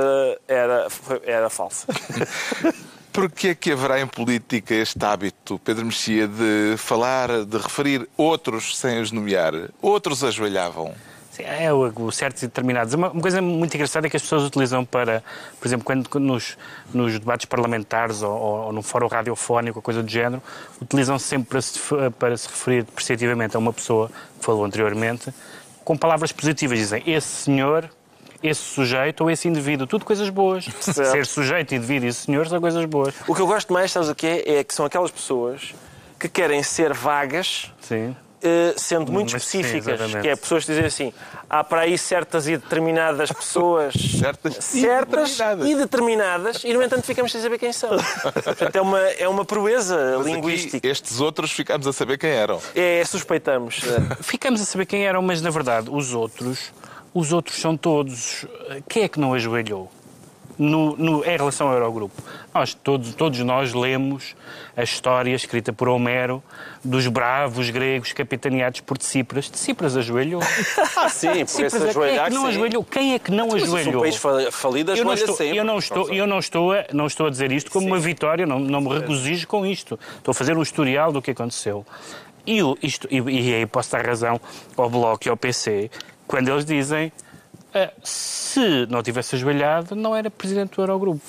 [0.48, 0.88] era,
[1.24, 1.86] era falsa.
[3.12, 8.76] Porquê é que haverá em política este hábito, Pedro Mexia, de falar, de referir outros
[8.76, 9.52] sem os nomear?
[9.80, 10.92] Outros ajoelhavam.
[11.38, 12.94] É o, certos e determinados.
[12.94, 15.22] Uma, uma coisa muito engraçada é que as pessoas utilizam para,
[15.60, 16.56] por exemplo, quando, quando nos,
[16.92, 20.42] nos debates parlamentares ou, ou, ou no fórum radiofónico coisa do género,
[20.80, 21.80] utilizam sempre para se,
[22.18, 25.32] para se referir depreciativamente a uma pessoa que falou anteriormente,
[25.84, 26.78] com palavras positivas.
[26.78, 27.90] Dizem esse senhor,
[28.42, 29.86] esse sujeito ou esse indivíduo.
[29.86, 30.64] Tudo coisas boas.
[30.80, 33.14] Ser sujeito, indivíduo e senhor são coisas boas.
[33.26, 34.58] O que eu gosto mais, sabes o que é?
[34.58, 35.74] É que são aquelas pessoas
[36.18, 38.16] que querem ser vagas Sim.
[38.46, 40.22] Eh, sendo muito Mas sim, específicas, exatamente.
[40.22, 41.12] que é pessoas que dizem assim,
[41.50, 45.68] há para aí certas e determinadas pessoas Certas e certas determinadas.
[45.68, 47.90] e determinadas e no entanto ficamos sem saber quem são.
[48.44, 50.88] Portanto, é uma, é uma proeza Mas aqui, linguística.
[50.88, 52.60] estes outros ficámos a saber quem eram.
[52.74, 53.80] É, suspeitamos.
[54.22, 56.72] Ficamos a saber quem eram, mas na verdade os outros,
[57.12, 58.44] os outros são todos.
[58.88, 59.90] Quem é que não ajoelhou?
[60.58, 62.14] No, no- em relação ao Eurogrupo,
[62.54, 64.34] nós, todos, todos nós lemos
[64.74, 66.42] a história escrita por Homero
[66.82, 69.50] dos bravos gregos capitaneados por Tsipras.
[69.50, 70.40] Tsipras ajoelhou.
[70.96, 72.48] Ah, sim, por esse Tsipras, quem é ajoelhar, que não sim.
[72.48, 72.84] ajoelhou?
[72.84, 74.00] Quem é que não Se ajoelhou?
[74.00, 75.58] país fa- falido, Eu não, ajoelha estou, sempre.
[75.58, 78.46] eu, não estou, eu não estou, a, não estou a dizer isto como uma vitória,
[78.46, 79.98] não, não me regozijo com isto.
[80.16, 81.84] Estou a fazer um historial do que aconteceu.
[82.46, 84.40] E, o- isto, e, e aí posso dar razão
[84.76, 85.90] ao Bloco e ao PC
[86.26, 87.12] quando eles dizem
[88.02, 91.20] se não tivesse ajoelhado, não era presidente do Eurogrupo.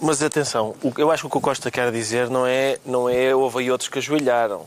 [0.00, 2.78] Mas atenção, o que- eu acho que o que o Costa quer dizer não é,
[2.86, 4.66] não é houve aí outros que ajoelharam.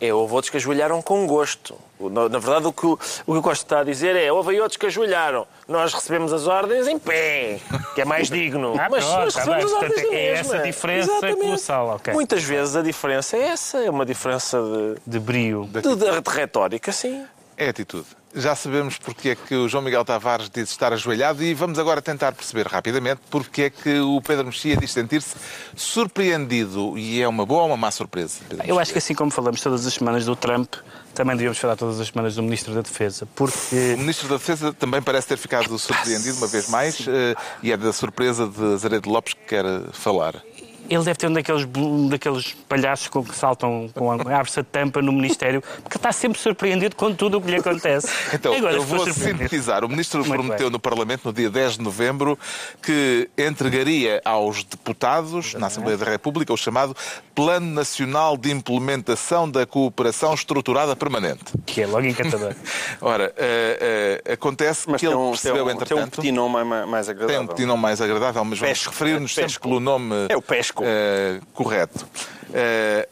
[0.00, 1.76] É, houve outros que ajoelharam com gosto.
[2.00, 2.94] Na, na verdade, o que o,
[3.24, 5.46] o que o Costa está a dizer é houve aí outros que ajoelharam.
[5.68, 7.60] Nós recebemos as ordens em pé,
[7.94, 8.74] que é mais digno.
[8.76, 9.64] Ah, mas, pronto, mas tá recebemos bem.
[9.64, 10.40] as ordens Portanto, é mesma.
[10.40, 11.40] essa a diferença Exatamente.
[11.40, 12.14] colossal, ok.
[12.14, 15.68] Muitas vezes a diferença é essa, é uma diferença de, De brio.
[15.70, 17.24] de, de, de retórica, sim.
[17.56, 18.06] É atitude.
[18.34, 22.00] Já sabemos porque é que o João Miguel Tavares diz estar ajoelhado e vamos agora
[22.00, 25.36] tentar perceber rapidamente porque é que o Pedro Mexia diz sentir-se
[25.76, 26.96] surpreendido.
[26.96, 28.40] E é uma boa ou uma má surpresa?
[28.48, 30.74] Pedro Eu acho que assim como falamos todas as semanas do Trump,
[31.14, 34.72] também devíamos falar todas as semanas do Ministro da Defesa, porque O Ministro da Defesa
[34.72, 39.10] também parece ter ficado surpreendido uma vez mais eh, e é da surpresa de Azeredo
[39.10, 40.42] Lopes que quer falar.
[40.88, 44.64] Ele deve ter um daqueles, um daqueles palhaços com que saltam, com a abre-se a
[44.64, 48.08] tampa no Ministério, porque está sempre surpreendido com tudo o que lhe acontece.
[48.32, 49.84] Então, Agora eu vou sintetizar.
[49.84, 50.70] O Ministro Muito prometeu bem.
[50.70, 52.38] no Parlamento, no dia 10 de novembro,
[52.82, 56.96] que entregaria aos deputados na Assembleia da República o chamado
[57.34, 61.44] Plano Nacional de Implementação da Cooperação Estruturada Permanente.
[61.66, 62.54] Que é logo encantador.
[63.00, 66.16] Ora, eh, eh, acontece Mas que tem ele um, percebeu, tem um, tem um entretanto...
[66.16, 67.42] petit nome mais, mais Tem agradável.
[67.42, 69.68] um petit nome mais agradável, mas vamos referir-nos sempre pesco.
[69.68, 70.71] pelo nome É o pesco.
[70.80, 72.06] Eh, correto.
[72.52, 73.08] Eh,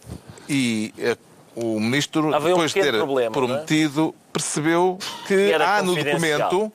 [0.49, 1.17] e eh,
[1.55, 6.73] o ministro, Havia um depois de ter problema, prometido, percebeu que há no documento,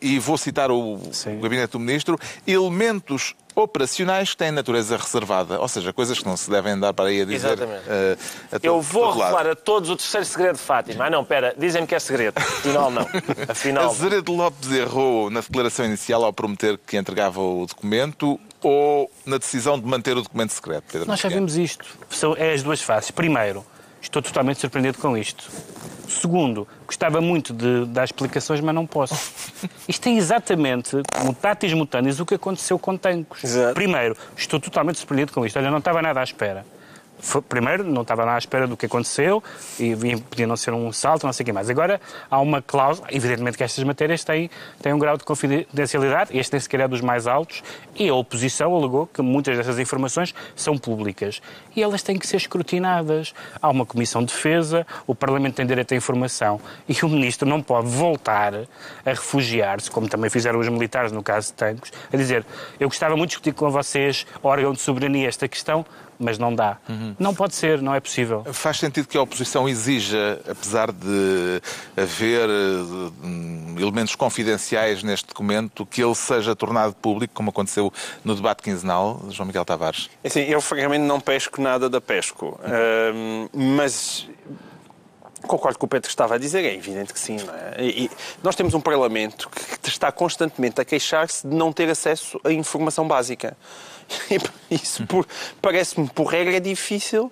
[0.00, 1.00] e vou citar o,
[1.40, 6.50] gabinete do ministro, elementos operacionais que têm natureza reservada, ou seja, coisas que não se
[6.50, 7.46] devem andar para aí a dizer.
[7.48, 7.84] Exatamente.
[7.88, 8.16] eh,
[8.52, 11.06] a Eu vou revelar a todos o terceiro segredo de Fátima.
[11.06, 12.38] Ah, não, pera, dizem-me que é segredo.
[12.38, 13.06] Afinal, não.
[13.48, 19.38] Afinal, Azeredo Lopes errou na declaração inicial ao prometer que entregava o documento ou na
[19.38, 21.84] decisão de manter o documento secreto, Pedro Nós vimos isto.
[22.10, 23.10] São é as duas faces.
[23.10, 23.64] Primeiro,
[24.00, 25.50] estou totalmente surpreendido com isto.
[26.08, 29.14] Segundo, gostava muito de dar explicações, mas não posso.
[29.88, 33.42] Isto é exatamente, mutatis mutandis, o que aconteceu com Tancos.
[33.42, 33.74] Exato.
[33.74, 35.58] Primeiro, estou totalmente surpreendido com isto.
[35.58, 36.66] Olha, não estava nada à espera.
[37.22, 39.42] Foi- primeiro, não estava nada à espera do que aconteceu
[39.78, 39.94] e
[40.28, 41.70] podia não ser um salto, não sei o que mais.
[41.70, 44.50] Agora, há uma cláusula, evidentemente que estas matérias têm,
[44.82, 47.62] têm um grau de confidencialidade, este nem sequer é dos mais altos,
[47.94, 51.40] e a oposição alegou que muitas dessas informações são públicas.
[51.76, 53.32] E elas têm que ser escrutinadas.
[53.60, 57.62] Há uma comissão de defesa, o Parlamento tem direito à informação, e o Ministro não
[57.62, 58.52] pode voltar
[59.06, 62.44] a refugiar-se, como também fizeram os militares no caso de Tancos, a dizer,
[62.80, 65.86] eu gostava muito de discutir com vocês, órgão de soberania, esta questão,
[66.22, 66.78] mas não dá.
[67.18, 68.44] Não pode ser, não é possível.
[68.52, 71.60] Faz sentido que a oposição exija, apesar de
[71.96, 77.92] haver hum, elementos confidenciais neste documento, que ele seja tornado público, como aconteceu
[78.24, 80.08] no debate quinzenal, João Miguel Tavares?
[80.24, 84.28] Assim, eu francamente não pesco nada da pesco, Ahm, mas
[85.46, 87.36] concordo com o Pedro estava a dizer, é evidente que sim.
[87.36, 87.74] Não é?
[87.78, 88.10] E, e
[88.42, 89.50] nós temos um Parlamento
[89.82, 93.56] que está constantemente a queixar-se de não ter acesso à informação básica.
[94.70, 95.04] Isso,
[95.60, 97.30] parece-me, por regra, é difícil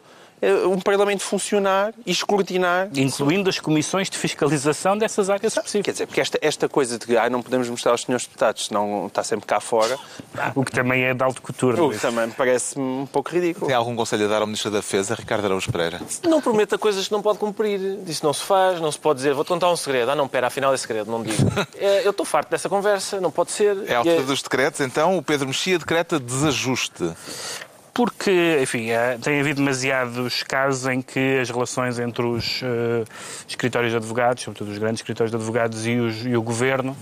[0.67, 5.95] um Parlamento funcionar e escrutinar Incluindo as comissões de fiscalização dessas áreas Quer específicas.
[5.95, 9.07] dizer, porque esta, esta coisa de que ah, não podemos mostrar aos senhores deputados, senão
[9.07, 9.99] está sempre cá fora,
[10.55, 11.81] O que também é de alto couture.
[11.81, 13.67] o que também me parece um pouco ridículo.
[13.67, 16.01] Tem algum conselho a dar ao Ministro da Defesa, Ricardo Araújo Pereira?
[16.25, 17.81] Não prometa coisas que não pode cumprir.
[18.07, 20.11] Isso não se faz, não se pode dizer, vou-te contar um segredo.
[20.11, 21.43] Ah, não, pera, afinal é segredo, não digo.
[21.77, 23.77] É, eu estou farto dessa conversa, não pode ser.
[23.87, 27.13] É a altura dos decretos, então o Pedro Mexia decreta desajuste.
[28.01, 33.05] Porque, enfim, eh, tem havido demasiados casos em que as relações entre os eh,
[33.47, 36.97] escritórios de advogados, sobretudo os grandes escritórios de advogados e, os- e o governo,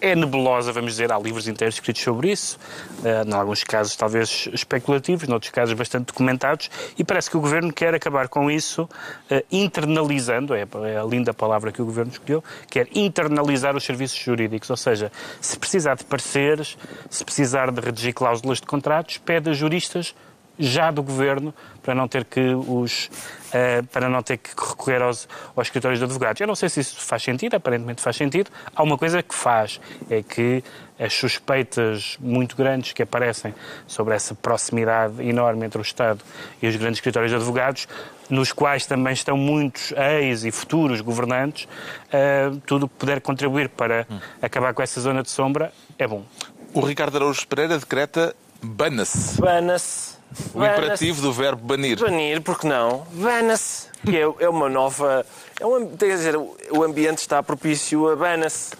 [0.00, 1.12] é nebulosa, vamos dizer.
[1.12, 2.58] Há livros inteiros escritos sobre isso,
[3.04, 7.72] eh, em alguns casos talvez especulativos, noutros casos bastante documentados, e parece que o governo
[7.72, 8.88] quer acabar com isso
[9.30, 14.18] eh, internalizando, é é a linda palavra que o governo escolheu, quer internalizar os serviços
[14.18, 16.76] jurídicos, ou seja, se precisar de pareceres,
[17.08, 20.14] se precisar de redigir cláusulas de contratos, pede a juristas
[20.58, 23.10] já do governo para não ter que os
[23.52, 26.40] eh, para não ter que recorrer aos, aos escritórios de advogados.
[26.40, 28.50] Eu não sei se isso faz sentido, aparentemente faz sentido.
[28.74, 29.80] Há uma coisa que faz,
[30.10, 30.62] é que
[30.98, 33.54] as suspeitas muito grandes que aparecem
[33.86, 36.20] sobre essa proximidade enorme entre o Estado
[36.62, 37.88] e os grandes escritórios de advogados,
[38.30, 41.68] nos quais também estão muitos ex e futuros governantes,
[42.12, 44.06] eh, tudo que puder contribuir para
[44.40, 46.24] acabar com essa zona de sombra é bom.
[46.72, 49.40] O Ricardo Araújo Pereira decreta bana-se.
[49.40, 50.23] Bana-se.
[50.54, 51.98] O imperativo do verbo banir.
[51.98, 53.06] Banir, porque não?
[53.12, 53.88] Bana-se.
[54.04, 55.24] Que é, é uma nova.
[55.60, 58.72] É um, quer dizer, o ambiente está propício a bana-se.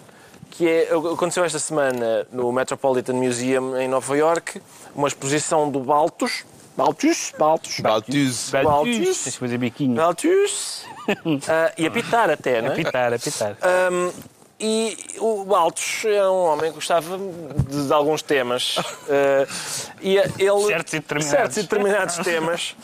[0.51, 4.61] Que é, aconteceu esta semana no Metropolitan Museum em Nova York,
[4.95, 6.45] uma exposição do Baltus.
[6.77, 7.33] Baltus?
[7.37, 7.79] Baltus?
[7.79, 8.49] Baltus.
[8.51, 9.23] Baltus.
[9.23, 9.95] Tens que fazer biquinho.
[9.95, 10.83] Baltus.
[11.47, 12.73] Ah, e a pitar até, não é?
[12.73, 13.55] Apitar, apitar.
[13.91, 14.11] Um,
[14.59, 18.77] e o Baltos é um homem que gostava de, de alguns temas.
[18.77, 19.47] Uh,
[20.01, 21.25] e a- ele, Certos e determinados.
[21.29, 22.75] certos e determinados temas.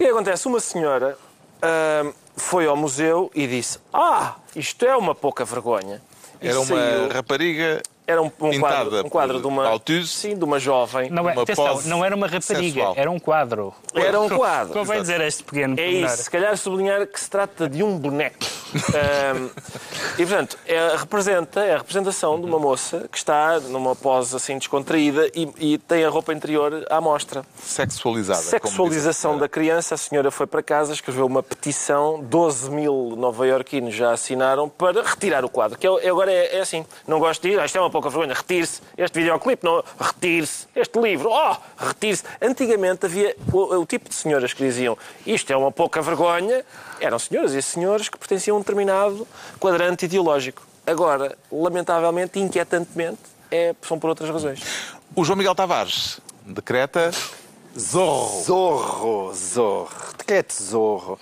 [0.00, 1.18] E acontece, uma senhora
[2.04, 6.00] um, foi ao museu e disse Ah, isto é uma pouca vergonha.
[6.40, 7.82] E Era uma saiu- rapariga
[8.12, 10.10] era um, um quadro, um quadro de uma, Balthus.
[10.10, 11.10] sim, de uma jovem.
[11.10, 12.94] Não, é, Uma atenção, pose não era uma rapariga, sensual.
[12.96, 13.74] era um quadro.
[13.94, 14.72] Era um quadro.
[14.72, 18.36] Convém dizer este pequeno É isso, se calhar sublinhar que se trata de um boneco.
[18.72, 19.50] Ahm,
[20.18, 24.56] e, portanto, é, representa, é a representação de uma moça que está numa pose assim
[24.58, 27.44] descontraída e, e tem a roupa interior à mostra.
[27.56, 28.40] Sexualizada.
[28.40, 34.12] Sexualização da criança, a senhora foi para casa, escreveu uma petição, 12 mil nova-iorquinos já
[34.12, 35.78] assinaram para retirar o quadro.
[35.78, 38.80] Que é- agora é, é assim, não gosto de ir, isto é uma vergonha, retire-se.
[38.96, 40.66] Este videoclipe, não, retire-se.
[40.74, 42.24] Este livro, oh, retire-se.
[42.40, 44.96] Antigamente havia o, o tipo de senhoras que diziam
[45.26, 46.64] isto é uma pouca vergonha,
[47.00, 49.26] eram senhoras e senhores que pertenciam a um determinado
[49.60, 50.62] quadrante ideológico.
[50.86, 54.62] Agora, lamentavelmente, inquietantemente, é, são por outras razões.
[55.14, 57.10] O João Miguel Tavares decreta
[57.78, 58.42] Zorro.
[58.44, 59.88] Zorro, zorro.
[60.18, 61.18] Decreto zorro.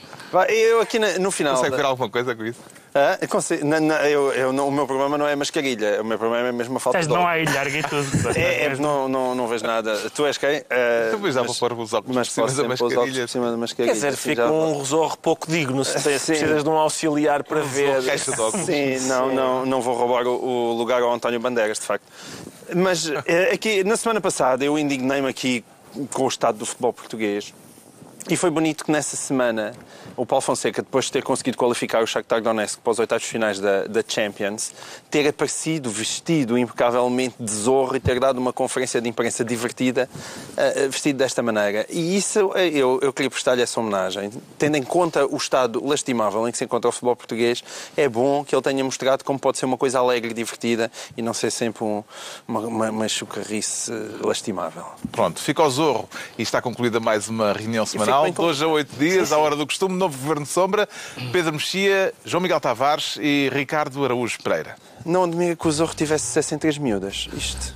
[0.49, 1.55] Eu aqui no final.
[1.55, 2.59] Consegue da- ver alguma coisa com isso?
[2.93, 3.19] Hã?
[3.21, 6.19] Eu não, não, eu- eu não- o meu problema não é a mascarilha, o meu
[6.19, 7.49] problema é mesmo a falta Estás de não óculos.
[7.49, 8.39] a ilhar e tudo.
[8.39, 9.97] É, é, não, não, não vejo nada.
[10.13, 10.59] Tu és quem?
[10.59, 10.65] Uh,
[11.13, 13.29] Depois já vou pôr os óculos mas por cima da mascarilha.
[13.29, 13.93] cima da mascarilha.
[13.93, 18.05] Quer dizer, fica já- um resorro pouco digno se, precisas de um auxiliar para ver.
[18.05, 18.67] Caixa de óculos.
[18.67, 22.05] Sim, não, não, não vou roubar o, o lugar ao António Bandeiras, de facto.
[22.75, 25.65] Mas eh, aqui, na semana passada eu indignei-me aqui
[26.13, 27.53] com o estado do futebol português
[28.29, 29.73] E foi bonito que nessa semana
[30.17, 33.59] o Paulo Fonseca, depois de ter conseguido qualificar o Shakhtar Donetsk para os oitavos finais
[33.59, 34.73] da, da Champions,
[35.11, 40.09] ter aparecido vestido impecavelmente de zorro e ter dado uma conferência de imprensa divertida
[40.53, 41.87] uh, vestido desta maneira.
[41.89, 44.31] E isso eu, eu queria prestar-lhe essa homenagem.
[44.59, 47.65] Tendo em conta o estado lastimável em que se encontra o futebol português,
[47.97, 51.23] é bom que ele tenha mostrado como pode ser uma coisa alegre e divertida e
[51.23, 52.05] não ser sempre um,
[52.47, 53.91] uma, uma, uma chucarrice
[54.23, 54.85] lastimável.
[55.11, 56.09] Pronto, fica ao zorro
[56.39, 58.10] e está concluída mais uma reunião semanal.
[58.11, 60.89] De hoje a oito dias, à hora do costume, novo Governo de Sombra,
[61.33, 64.77] Pedro Mexia, João Miguel Tavares e Ricardo Araújo Pereira.
[65.05, 67.29] Não admira que o Zorro tivesse sucesso em três miúdas.
[67.33, 67.75] Isto.